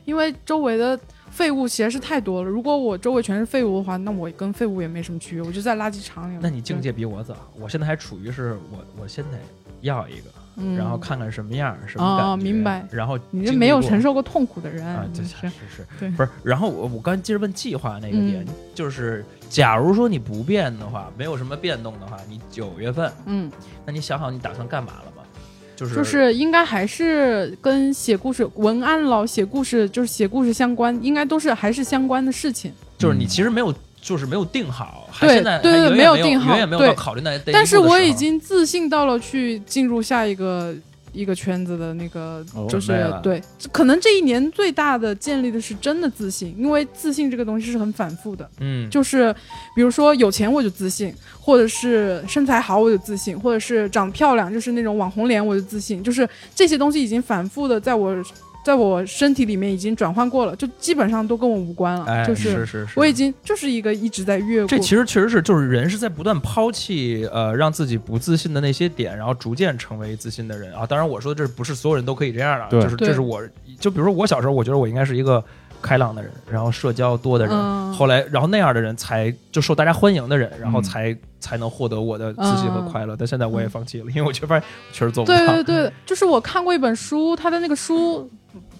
[0.05, 0.99] 因为周围的。
[1.29, 2.49] 废物其实是太多了。
[2.49, 6.39] 如果我周围全是废物的话，那我跟废物也没什么区别，我就在垃圾场里。
[6.41, 9.39] 那你境界比我早，我现在还处于是我我现在
[9.83, 16.29] 要一个，嗯，然后看看什么样儿，什么感觉，哦明白然后你这没有承受过痛苦的人，啊，对你是是是对不是？
[16.43, 23.53] 然后我我刚接着问计划那个点，嗯就是假如说你不变的话，没有什么变动的话，你九月份，嗯。
[23.85, 25.16] 那你想好你打算干嘛了吗？
[25.77, 32.73] 就是就是应该还是跟写故事、文案了、写故事就是写故事相关，应该都是还是相关的事情。
[32.97, 36.89] 就是你其实没有就是没有定好，还对现在对对还远远没没有定好远远没有对。
[36.89, 40.75] 到考虑那但是我已经自信到了去进入下一个
[41.17, 43.43] 一个圈子的那个哦，就是对，
[43.73, 48.49] 可能这一年最大的建立的是真的自信，因为自信这个东西是很反复的。
[48.61, 49.35] 嗯，就是
[49.75, 58.15] 比如说有钱我就自信，或者是身材好我就自信，或者是长得漂亮就是那种网红脸我就自信，就是这些东西已经反复的在我
[58.67, 64.67] 在我身体里面已经转换过了，就基本上都跟我无关了，哎，就是是是是，我已经就是一个一直在越过。
[64.67, 70.85] 这其实确实是，就是人是在不断抛弃呃让自己不自信的那些点，然后逐渐成为自信的人啊。
[70.85, 73.41] 当然，我说的这不是所有人都可以这样的就是这是我
[73.79, 75.41] 就比如说我小时候，我觉得我应该是一个
[75.81, 83.15] 开朗的人，然后社交多的人，嗯后来然后那样的人才就受大家欢迎的人，然后嗯才、才能获得我的自信和嗯快乐。
[83.17, 85.39] 但现在我也放弃了，因为我却发现确实做不到。
[85.39, 88.29] 对对对，就是我看过一本书，他的那个书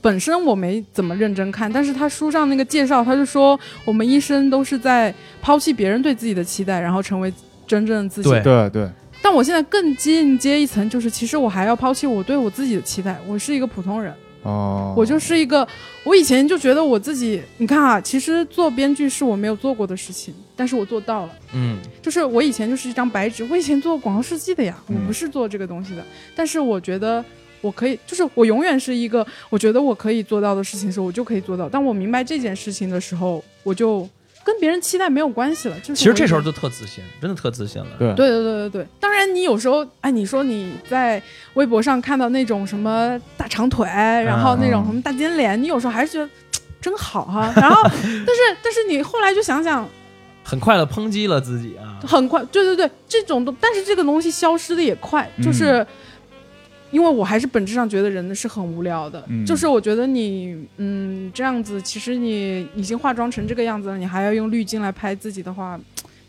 [0.01, 7.33] 本身我没怎么认真看，但是他书上那个介绍，他就说我们一生都是在抛弃别人对自己的期待，然后成为
[7.67, 8.31] 真正的自己。
[8.31, 8.89] 对对对，
[9.23, 14.13] 但我现在更进阶一层，就是其实我还要抛弃我对我自己的期待，我是一个普通人。
[14.43, 15.67] 哦，我就是一个，
[16.05, 21.33] 我以前就觉得我自己，你看啊，其实做编剧是我没有做过的事情，但是我做到了。
[21.53, 26.05] 嗯，就是我以前就是一张白纸，我以前做广告设计的呀，我嗯不是做这个东西的。
[26.37, 27.25] 但是我觉得
[27.67, 31.69] 我可以，就是我永远是一个我觉得我可以做到的事情的时候，我就可以做到。
[31.69, 34.09] 当我明白这件事情的时候，我就
[34.45, 35.77] 跟别人期待没有关系了。
[35.81, 37.89] 就是其实这时候就特自信，真的特自信了。
[37.99, 41.21] 对对对对对对，当然你有时候，哎，你说你在
[41.55, 46.31] 微博上看到那种什么大长腿，然后那种什么大尖脸，你有时候还是觉得
[46.81, 47.53] 真好哈。
[47.57, 49.89] 然后， 但是但是你后来就想想，
[50.45, 51.99] 很快的抨击了自己啊。
[52.07, 55.85] 很快，对对对，这种东，但是这个东西消失的也快，就是。
[56.91, 65.79] 因为我还是本质上觉得人是很无聊的，嗯就是我觉得你嗯这样子，其实你已经化妆成这个样子了，你还要用滤镜来拍自己的话，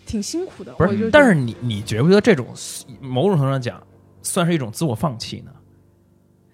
[0.06, 0.74] 挺辛苦的。
[0.74, 2.48] 不我就是但是你你觉不觉得这种
[3.00, 3.82] 某种程度上讲，
[4.22, 5.52] 算是一种自我放弃呢？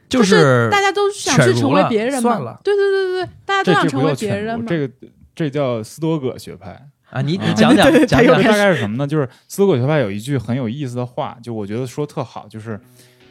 [0.09, 4.65] 就是大家都想去成为别人嘛，算了对对对对对，大家都想成为别人嘛。
[4.67, 4.93] 这个
[5.33, 6.79] 这叫斯多葛学派。
[7.09, 9.05] 啊，你你啊讲讲讲讲大概是什么呢？
[9.05, 12.79] 就是斯多葛学派有一句很有意思的话，就我觉得说特好，就是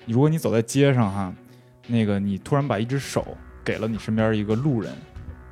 [0.07, 1.33] 如果你走在街上哈，
[1.87, 4.93] 那个你突然把一只手给了你身边一个路人，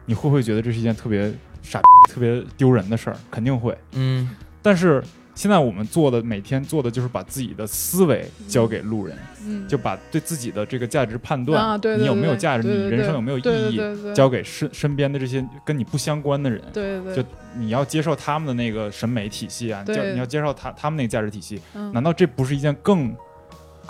[0.06, 1.32] 你会不会觉得这是一件特别
[1.62, 3.16] 傻逼、 特别丢人的事儿？
[3.30, 3.76] 肯定会。
[3.92, 4.28] 嗯
[4.62, 5.02] 但是
[5.34, 16.60] 现在我们做的每天做的就是把自己的思维交给路人，嗯，就把对自己的这个价值判断，啊，对对对，你有没有价值，对对你人生有没有意对对义，对对交给身身边的这些跟你不相关的人。
[16.74, 23.14] 对对对就你要接受他们的那个审美体系啊，对就你要接受他他们那个价值体系，嗯难道这不是一件更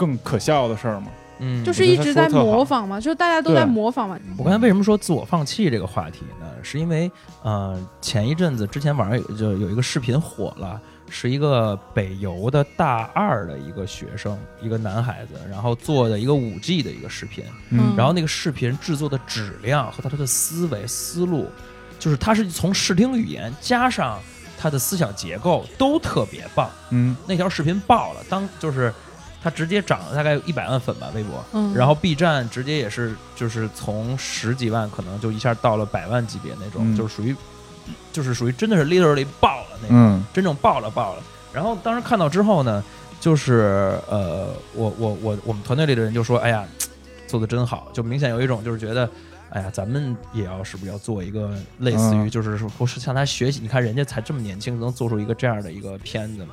[0.00, 1.08] 更可笑的事儿吗？
[1.40, 4.18] 嗯，就是一直在模仿嘛，就是大家都在模仿嘛。
[4.38, 6.46] 我刚才为什么说自我放弃这个话题呢？
[6.62, 7.10] 是因为
[7.42, 10.80] 呃，前一阵子之前网上有就有一个视频火了，
[11.10, 21.46] 是一个北邮的大二的一个学生，一个男孩子，然后做的一个五 G 的一个视频，嗯然后那个视频制作的质量和他的思维思路，
[21.98, 24.18] 就是他是从视听语言加上
[24.58, 26.68] 他的思想结构都特别棒。
[26.90, 28.92] 嗯那条视频爆了，当就是
[29.42, 31.44] 他直接涨了大概有一百万粉吧，微博。
[31.52, 37.34] 嗯，然后 B 站直接也是，就是从十几万可能就一下到了百万级别那种，嗯就是属于，
[38.12, 41.22] 就是属于真的是 literally 爆了那种，嗯真正爆了爆了。
[41.52, 42.82] 然后当时看到之后呢，
[43.20, 46.64] 就是呃，我我我我们团队里的人就说，哎呀，
[47.26, 49.08] 做的真好，就明显有一种就是觉得。
[49.52, 53.58] 哎呀，咱们也要是不是要做一个类似于，嗯就是说，不是向他学习？
[53.60, 56.46] 你看人家才这么年轻，能做出一个这样的一个片子。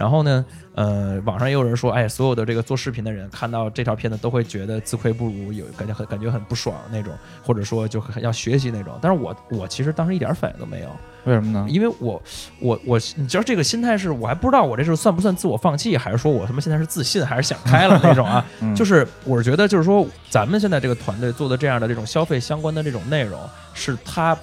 [0.00, 0.42] 然后呢，
[0.74, 8.98] 呃，网上也有人说，哎，所有的这个做视频的人看到这条片子都会觉得自愧不如，有感觉很感觉很不爽那种，或者说就很要学习那种。
[9.02, 10.88] 但是我我其实当时一点反应都没有，
[11.24, 11.66] 为什么呢？
[11.68, 12.22] 因为我
[12.60, 18.42] 我我，你知道这个心态是我还不知道我这是算不算自我放弃，还是说我他妈现在是自信，还是想开了那种啊？
[18.62, 23.38] 嗯就是我是觉得，就是说咱们现在这个团队做的这样的这种消费相关的这种内容，
[23.74, 24.34] 是他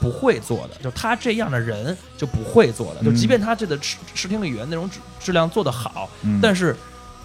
[0.00, 6.74] 不会做的，就他这样的人就不会做的，就嗯即便他这个视视听的语言内容质质量做得好，嗯但是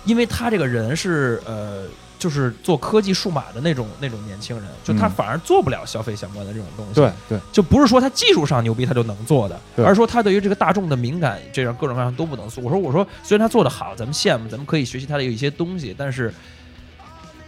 [0.06, 1.86] 因为他这个人是呃。
[2.18, 6.94] 就是做科技数码的那种那种年轻人，就他嗯反而做不了消费相关的这种东西。
[6.94, 12.64] 对对，就不是说他技术上牛逼他就能做的，而是说他对于这个大众的敏感，这样各种各样都不能做。
[12.64, 16.34] 我说我说，虽然他做的好，咱们羡慕，咱们可以学习他的有一些东西，但是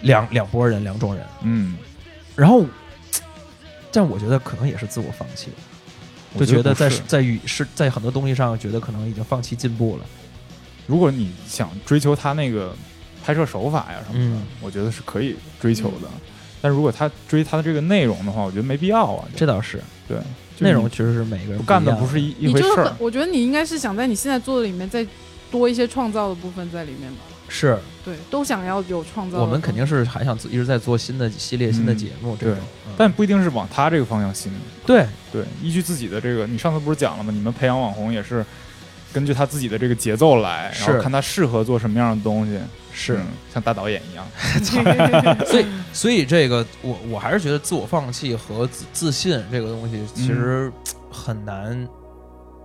[0.01, 1.25] 两两拨人，两种人。
[1.43, 1.77] 嗯，
[2.35, 2.63] 然后，
[3.91, 5.49] 但我觉得可能也是自我放弃，
[6.33, 10.05] 我就觉得在在与是在很多东西上，觉得可能已经放弃进步了。
[10.85, 12.75] 如果你想追求他那个
[13.23, 16.07] 拍摄手法呀什么的，嗯我觉得是可以追求的。
[16.61, 19.27] 但如果他追他的这个内容的话，我觉得没必要啊。
[19.35, 20.17] 这倒是对
[20.59, 22.95] 内容，你其实是每个人不干的不是一一就是很回事儿。
[22.99, 25.05] 我觉得你应该是想在你现在做的里面再
[25.51, 27.19] 多一些创造的部分在里面吧。
[27.49, 29.39] 是对，都想要有创造。
[29.39, 34.51] 我们肯定是还想一直在做新的系列、新的节目这种对，嗯但不一定是往他这个方向新。
[34.85, 37.31] 对对，依据自己的这个，你上次不是讲了吗？
[37.33, 38.45] 你们培养网红也是
[39.13, 42.59] 根据他自己的这个节奏来，然后是看他适合做什么样的东西。
[42.99, 44.25] 是嗯像大导演一样。
[45.45, 50.71] 所以，所以这个我我还是觉得自我放弃和自自信这个东西其实
[51.11, 51.87] 很难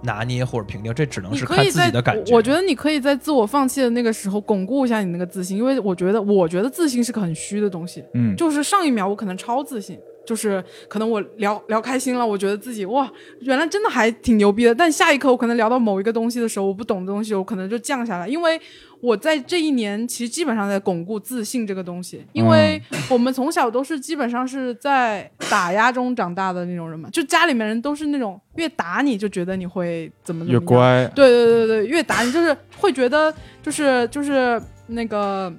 [0.02, 2.32] 拿捏或者评定，这只能是看自己可以在的感觉。
[2.32, 8.04] 我我觉得你可以在自我放弃的那个时候巩固一下你那个自信，因为我觉得，我觉得自信是个很虚的东西。
[8.14, 14.74] 嗯，就是上一秒我可能超自信，就是可能我聊聊开心了，我觉得自己哇，原来真的还挺牛逼的。
[14.74, 18.60] 但下一刻我可能聊到某一个东西的时候，我不懂的东西，我可能就降下来，因为
[19.02, 22.80] 我在这一年其实基本上在巩固自信这个东西，因为
[23.10, 31.04] 我们从小都是基本上是在打压中长大的那种人嘛，就家里面人都是那种越打你就觉得你会怎么怎么越乖。
[31.16, 35.52] 对对对对，越打你就是会觉得就是就是那个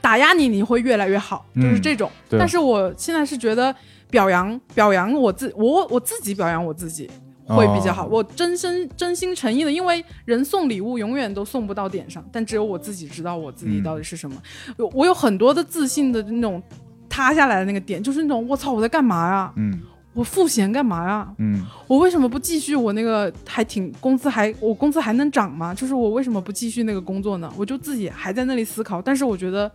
[0.00, 2.08] 打压你，你会越来越好，就是嗯这种。
[2.30, 3.74] 对但是我现在是觉得
[4.10, 7.10] 表扬表扬我自我我自己表扬我自己。
[7.48, 14.36] 会比较好，哦我真心真心诚意的，因为人送礼物永远都送不到点上，但只有我自己知道我自己嗯到底是什么。
[14.76, 16.62] 我我有很多的自信的那种
[17.08, 19.52] 塌下来的那个点，就是那种我操我在干嘛呀？
[19.56, 19.80] 嗯
[20.14, 21.32] 我赋闲干嘛呀？
[21.38, 25.72] 嗯我为什么不继续我那个还挺工资还我工资还能涨吗？
[25.72, 27.52] 就是我为什么不继续那个工作呢？
[27.56, 29.70] 我就自己还在那里思考，但是我觉得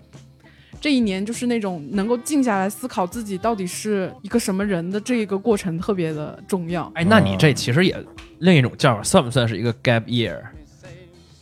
[0.83, 6.91] 这一年就是那种能够静下来思考自己到底是一个什么人的这一个过程特别的重要。
[6.93, 7.97] 哎，那你这其实也
[8.39, 10.41] 另一种叫法，算不算是一个 gap year？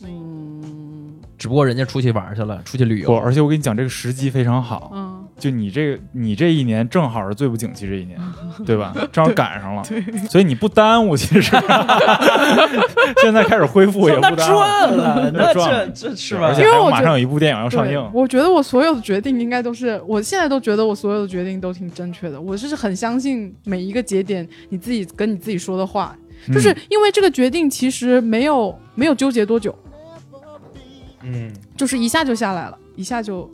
[0.04, 3.18] 嗯，只不过人家出去玩去了，出去旅不，游。
[3.18, 8.18] 而且我跟你讲，这个时机非常好，嗯，就你这个你这一年正好是最不景气这一年，
[8.64, 8.94] 对吧？
[9.10, 9.82] 正好赶上了，
[10.30, 11.56] 所以你不耽误，其实
[13.22, 14.36] 现在开始恢复也不耽误。
[14.36, 16.54] 赚了，那赚了这这是吧而？
[16.54, 22.40] 且因为我马上有一部电影要上对映，我觉得我所有的决定应该都是，我现在都觉得我所有的决定都挺正确的。
[22.40, 26.16] 我是很相信每一个节点你自己跟你自己说的话，
[26.46, 29.76] 嗯就是因为这个决定其实没有没有纠结多久，
[31.22, 33.50] 嗯，就是一下就下来了，一下就。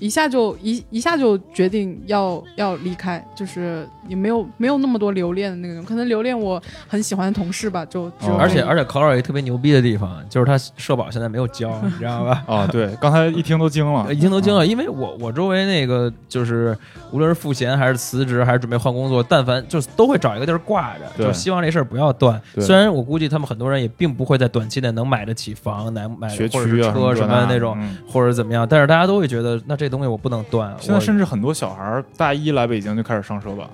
[0.00, 12.42] 一下就一一下就决定要要离开，就是也没有没有那么多留恋的那种，可能留恋我很喜欢的同事吧，就而且而且考老有一个特别牛逼的地方，就是他社保现在没有交， 你知道吧？
[12.46, 16.76] 哦，对，刚才一听都惊了， 一听都惊了，因为我我周围那个就是
[17.12, 22.40] 无论是赋闲还是辞职还是准备换工作，但凡就是都会找一个地儿挂着，就希望这事儿不要断。
[22.58, 27.98] 虽然我估计他们很多人也并不会在短期内能买得起房，买买学或者是区啊车什什么的么那种，嗯。
[28.10, 30.74] 或者怎么样，但是大家都会觉得那这东西我不能断。
[30.80, 33.68] 现在甚至很多小孩儿大一来北京就开始上社保，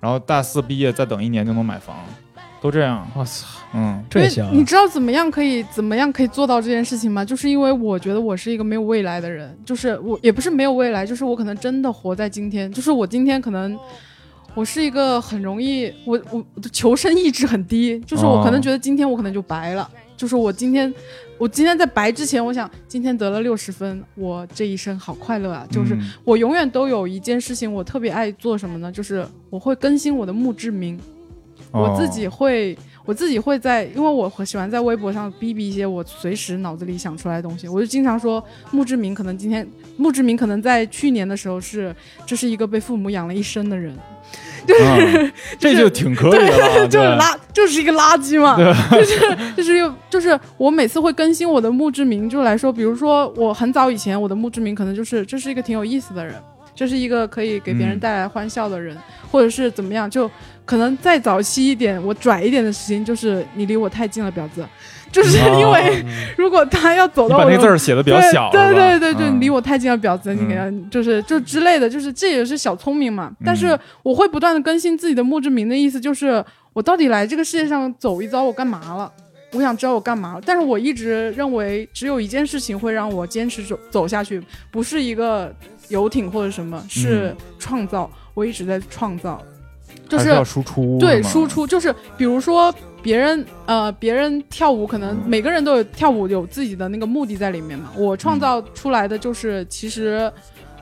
[0.00, 1.96] 然后大四毕业再等一年就能买房，
[2.60, 3.06] 都这样。
[3.14, 7.24] 我操，嗯，这行啊你知道怎么样可以怎么样可以做到这件事情吗？
[7.24, 13.78] 就是因为我觉得我是一个没有未来的人，就是我也不是没有未来，就是我可能真的活在今天，就是我今天可能。
[14.54, 20.92] 我是一个很容易，我我我的求生意志很低，就是我可能觉得今天我可能就白了，就是我今天，
[21.42, 25.66] 我今天在白之前，我想今天得了六十分，我这一生好快乐啊！
[25.68, 28.92] 就是嗯我永远都有一件事情，我特别爱做什么呢？
[28.92, 30.96] 就是我会更新我的墓志铭，
[31.72, 38.40] 我自己哦会，我自己会在，因为我很喜欢在微博上逼逼一些我随时脑子里想出来的东西，我就经常说
[38.70, 39.66] 墓志铭可能今天
[39.96, 41.92] 墓志铭可能在去年的时候是
[42.24, 43.92] 这是一个被父母养了一生的人，
[44.80, 46.46] 嗯 这就挺可以
[46.88, 48.56] 就是垃就是一个垃圾嘛，
[48.90, 56.34] 就是就是又就是我每次会更新我的墓志铭，就来说，比如说我很早以前我的墓志铭可能就是这是一个挺有意思的人，
[56.82, 58.96] 这是一个可以给别人嗯带来欢笑的人，
[59.30, 60.28] 或者是怎么样，就
[60.64, 64.66] 可能再早期一点，我拽一点的事情就是你离我太近了，婊子，
[65.12, 66.04] 就是 因为
[66.36, 73.30] 如果他要走你把那到我的字儿写的比较小，对对对对，离我太近了，婊子，你给他就是就之类的，就是这也是小聪明嘛。
[73.44, 79.12] 但是我会不断的更新自己的墓志铭的意思，就是我到底来这个世界上走一遭，我干嘛了？
[79.54, 80.40] 我想知道我干嘛了。
[80.46, 85.54] 但是我一直认为，只有一件事情会让我坚持走走下去，不是一个
[85.88, 88.10] 游艇或者什么，是创造。
[88.34, 89.42] 我一直在创造，
[90.08, 91.46] 就是还要输出，对输。
[91.46, 97.90] 出就是比如说别人呃别人跳舞，可能每个人都有跳舞有自己的那个目的在里面嘛。
[97.94, 100.32] 我创造出来的就是其实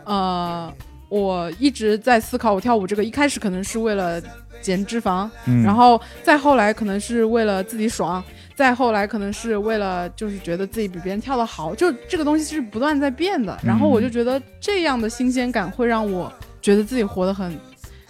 [0.05, 0.73] 呃
[1.09, 4.23] 我一直在思考我跳舞这个，一开始可能是为了
[4.63, 8.23] 减脂肪，嗯然后再后来可能是为了自己爽。
[8.61, 13.59] 再后来可能是为了就是觉得自己比别人跳得好，就这个东西是不断在变的。
[13.65, 16.31] 然后我就觉得这样的新鲜感会让我
[16.61, 17.59] 觉得自己活得很，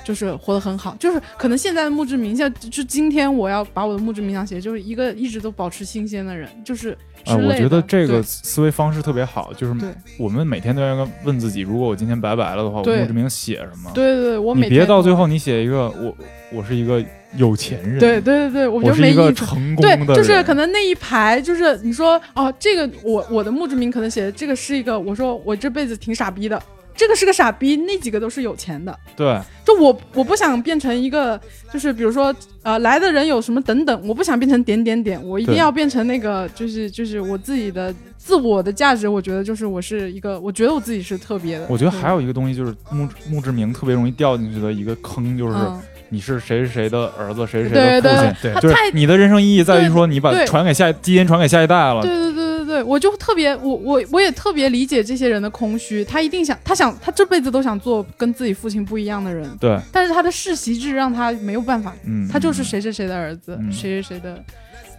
[0.03, 0.97] 就是活得很好。
[0.99, 7.53] 就是可能现在的墓志铭，像就今天我要把我的墓志铭想写，就是一个一直都保持新鲜的人，就是之啊，我。
[7.55, 9.89] 觉得这个思维方式特别好，就是对
[10.19, 13.93] 我们每天都要问自己，如果我今天拜拜了的话，我墓志铭写什么？
[13.95, 16.17] 对对对，我每天都别到最后你写一个我
[16.53, 17.01] 我是一个
[17.37, 19.33] 有钱人，对对对对，我觉得没意思。
[19.33, 26.61] 成功的，对，就是可能那一排，就是你说哦，这个我我的墓志铭可能写的这个是一个，我说我这辈子挺傻逼的，
[26.95, 28.97] 这个是个傻逼，那几个都是有钱的。
[29.17, 31.41] 对就我我不想变成一个，
[31.73, 41.67] 就是比如说呃来的人有什么等等，我不想变成点点点，我一定要变成那个，就是就是我自己的自我的价值，我觉得就是我是一个，我觉得我自己是特别的。
[41.71, 45.81] 我觉得还有有一个东西就是墓墓志铭特别容易掉进去的一个坑，就是嗯，
[46.11, 64.43] 你是谁谁的儿子，谁是谁对对的父亲，对就是他太你的人生意义在于说你把传给下基因传给下一代了，对对对对对，我就特别，我我我也特别理解这些人的空虚，他一定想，他想，他这辈子都想做跟自己父亲不一样的人，对，但是他的世袭制让他没有办法，嗯，他就是谁谁谁的儿子，嗯谁谁谁的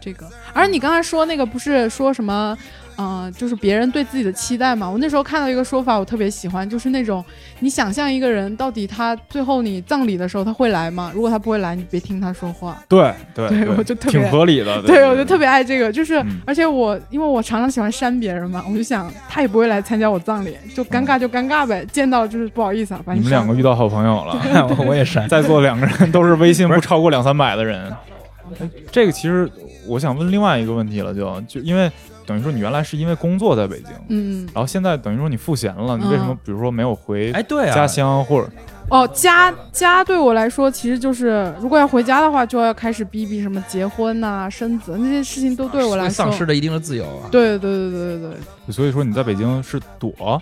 [0.02, 0.28] 这个。
[0.54, 2.58] 而你刚才说那个不是说什么，
[3.02, 4.88] 呃，就是别人对自己的期待嘛？
[4.88, 7.24] 我那时候看到一个说法，我特别喜欢，就是那种
[7.60, 11.12] 你想象一个人到底他最后你葬礼的时候他会来吗？
[11.16, 12.78] 如果他不会来，你别听他说话。
[12.88, 24.40] 对对对我就特别挺合理的，对，我就特别爱这个，就是、嗯而且我因为我常常喜欢删别人嘛，我就想他也不会来参加我葬礼，就尴尬就尴尬呗，见到就是不好意思啊，把你们两个遇到好朋友了。
[24.78, 25.28] 我我也删。
[25.28, 27.90] 在座两个人都是微信不 超过两三百的人。
[27.90, 29.50] 哎这个其实
[29.88, 31.90] 我想问另外一个问题了就，就因为
[32.26, 36.38] 等于说你原来是因为工作在北京，嗯，然后现在等于说你赋闲了，你为什么嗯。
[36.44, 38.50] 比如说没有回哎，对啊，家乡或者？
[38.90, 47.30] 哦，家家对我来说，其实就是如果要回家的话，就要开始逼逼什么结婚呐、生子那些事情，都对我来会说，丧失了一定的自由啊。
[47.32, 48.30] 对对对对对
[48.66, 50.42] 对，所以说你在北京是躲，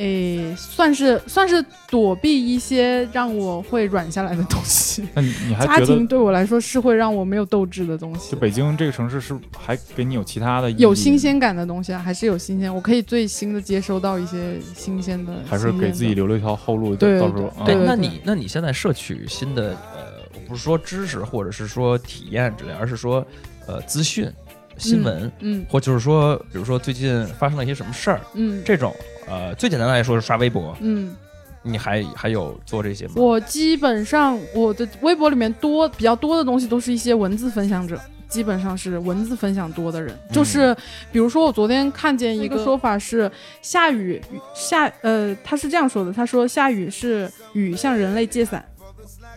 [0.00, 5.06] 诶，算是算是躲避一些让我会软下来的东西。
[5.12, 8.30] 那你你还家觉得庭对我来说是会让我没有斗志的东西。
[8.32, 23.22] 就，北京这个城市是还给你有其他的有新，鲜感的东西啊，还是有新鲜，我可以最新的接收到一些新鲜的，还是给自己留了一条后路，对到时候那你那你现在摄取新的呃，我不是说知识或者是说体验之类，而是说
[23.66, 24.32] 呃资讯、
[24.78, 25.66] 新闻，嗯。
[25.68, 28.62] 或就是说，比如说最近发生了一些什么事儿，嗯。
[28.64, 28.94] 这种
[29.30, 31.14] 呃最简单的来说是刷微博，嗯，
[31.62, 33.14] 你还还有做这些吗？
[33.16, 37.98] 我基本上我的微博里面多比较多的东西都是一些文字分享者。
[38.30, 40.72] 基本上是文字分享多的人，就是
[41.10, 43.28] 比如说我昨天看见一个说法是
[43.60, 44.22] 下雨
[44.54, 48.64] 下呃，他是这样说的，他说下雨是雨向人类借伞，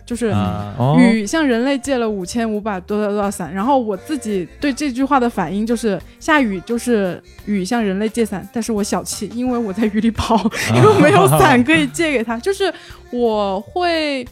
[0.06, 0.32] 就是
[0.98, 10.36] 雨向人类借了五千五百多多少伞，然后我自己对这句话的反应就是下雨就是雨向人类借伞，但是我小气，因为我在雨里跑，
[10.76, 12.72] 因为没有伞可以借给他， 就是
[13.10, 14.26] 我会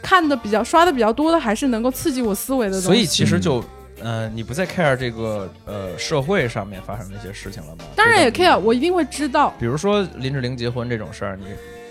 [0.00, 2.86] 看的比较刷的比较多的，还是能够刺激我思维的东西。
[2.86, 3.64] 所以其实就
[4.00, 7.84] 呃，你不再 care 这个呃社会上面发生的一些事情了吗？
[7.96, 9.52] 当然也 care，我一定会知道。
[9.58, 11.46] 比如说林志玲结婚这种事儿，你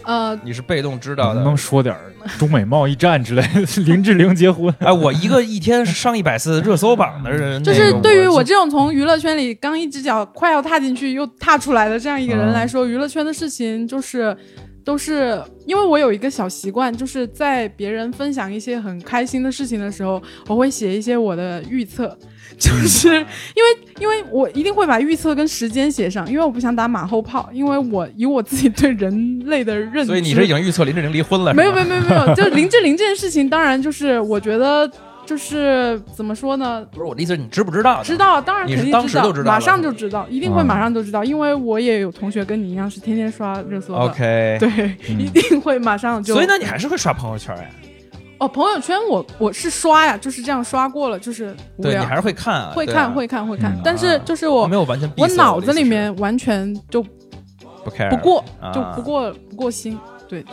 [0.06, 1.50] 呃，你是被动知道的能不。
[1.50, 3.62] 能说点儿中美贸易战之类的？
[3.84, 14.36] 林志玲结婚，哎，我一个一天上一百次热搜榜的人，就是对于我我这种从娱乐圈里刚一只脚快要踏进去又踏出来的这样一个人来说，娱乐圈的事情就是
[14.84, 22.18] 都是因为我有一个小习惯，就是在别人分享一些很开心的事情的时候，我会写一些我的预测，
[22.60, 31.54] 就是因为因为我一定会把预测跟时间写上，因为我不想打马后炮，因为我以我自己对人类的认知，所以你是已经预测林志玲离婚了？
[31.54, 34.90] 没有没有没有没有，就林志玲这件事情，当然就是我觉得
[35.26, 38.02] 就是怎么说呢，不是我的意思，你知不知道？
[38.04, 44.70] 知道，当然肯定知道，时就知道马上就知道，一定会嗯马上就知道，因为我也有同学跟你一样是天天刷热搜的 OK，对，
[45.10, 46.34] 嗯一定会马上就。
[46.34, 47.66] 所以那，你还是会刷朋友圈呀？
[48.38, 51.92] 哦，朋友圈我我是刷呀，就是这样刷过了，就是无聊。
[51.92, 53.12] 对你还是会看啊，会看啊。
[53.12, 53.72] 会看会看。
[53.74, 58.74] 嗯，但是就是我没有完全我脑子里面完全就不 care 不过啊。
[58.74, 59.98] 就不过不过心，
[60.28, 60.44] 对。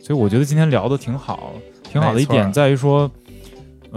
[0.00, 3.10] 所以我觉得今天聊的挺好，挺好的一点在于说，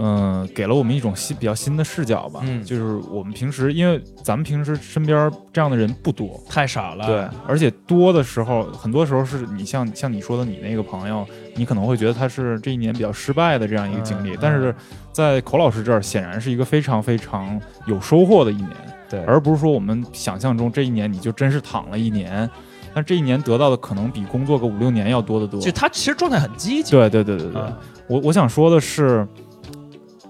[0.02, 2.40] 嗯、给了我们一种新比较新的视角吧。
[2.42, 2.64] 嗯。
[2.64, 7.06] 就是我们平时，因为咱们平时身边这样的人不多，太少了。
[7.06, 14.74] 对，而且多的时候，很多时候是你像像你说的，你那个朋友，你可能会觉得他是这一年比较失败的这样一个经历，嗯但是
[15.12, 18.70] 在口老师这儿，显然是一个非常非常有收获的一年，
[19.08, 22.48] 对，而不是说我们想象中这一年你就真是躺了一年，
[22.94, 25.60] 但这一年得到的可能比工作个五六年要多得多。
[25.60, 26.92] 就他其实状态很积极。
[26.92, 29.26] 对对对对对，啊我我想说的是，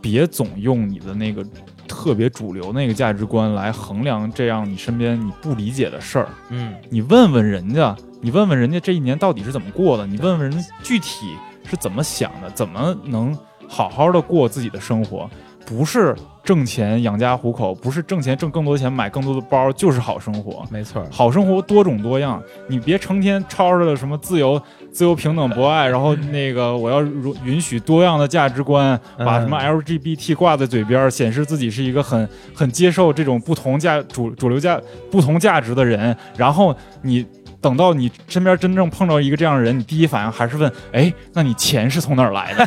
[0.01, 1.44] 别总用你的那个
[1.86, 6.28] 特别主流那个价值观来衡量这样你身边你不理解的事儿。
[6.48, 13.36] 嗯，你问问人家，你问问人家这一年到底是怎么过的，你问问人家具体是怎么想的，怎么能
[13.68, 15.28] 好好的过自己的生活，
[15.66, 16.16] 不是
[16.51, 20.66] 挣钱养家糊口，不是挣钱挣更多钱买更多的包，就是好生活。
[20.68, 21.01] 没错。
[21.09, 24.60] 好生活多种多样，你别成天吵着的什么自由、
[24.90, 37.24] 自由、平等、博爱，然后那个我要允允许多样的价值观，嗯把什么 LGBT 挂在嘴边，显示自己是一个很很接受这种不同价主主流价不同价值的人，然后你。
[37.62, 42.66] 等到你身边真正碰到一个这样的人，你第一反应还是问：哎，那你钱是从哪儿来的？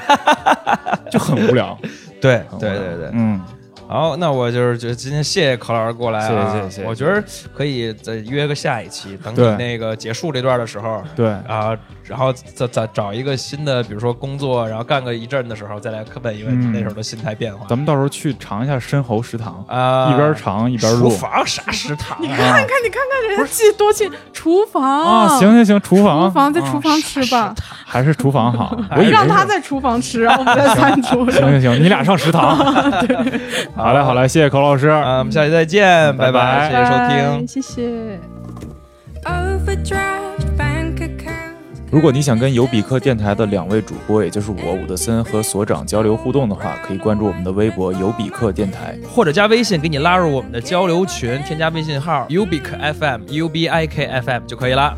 [1.10, 1.76] 就很无聊。
[2.22, 3.41] 对对对对，嗯，
[3.94, 7.24] 好，那我就是觉得今天谢谢柯老师过来啊，谢谢谢谢谢谢我觉得
[7.56, 17.68] 可以再约个下一期，等你那个结束这段的时候对，啊，然后再再找一个新的，比如说工作，然后干个一阵的时候，再来问一问你嗯那时候的心态变化。
[17.70, 21.11] 咱们到时候去尝一下深喉食堂，啊，一边尝一边录。
[21.11, 22.20] 厨房啥食堂啊？
[22.20, 27.53] 你看看，你看看人家记多清，厨房啊，行，行行，厨房，厨房在啊厨房吃吧，
[27.86, 28.76] 还是厨房好。
[28.98, 31.41] 我让他在厨房吃，然后我们在餐桌上。
[31.44, 32.57] 行行行，你俩上食堂。
[33.84, 34.88] 好嘞好嘞，谢谢寇老师。
[34.88, 37.45] 啊，我们下期再见，拜拜拜谢谢收听。
[37.45, 38.19] 谢谢。
[39.26, 41.55] Overdraft bank account.
[41.91, 48.97] 如果你想跟尤比克电台的两位主播，也就是我伍德森和所长交流互动的话，可以关注我们的微博尤比克电台。
[49.14, 54.95] 或者加微信给你拉入我们的交流群，添加微信号 ubik fm u b i k f m 就可以了。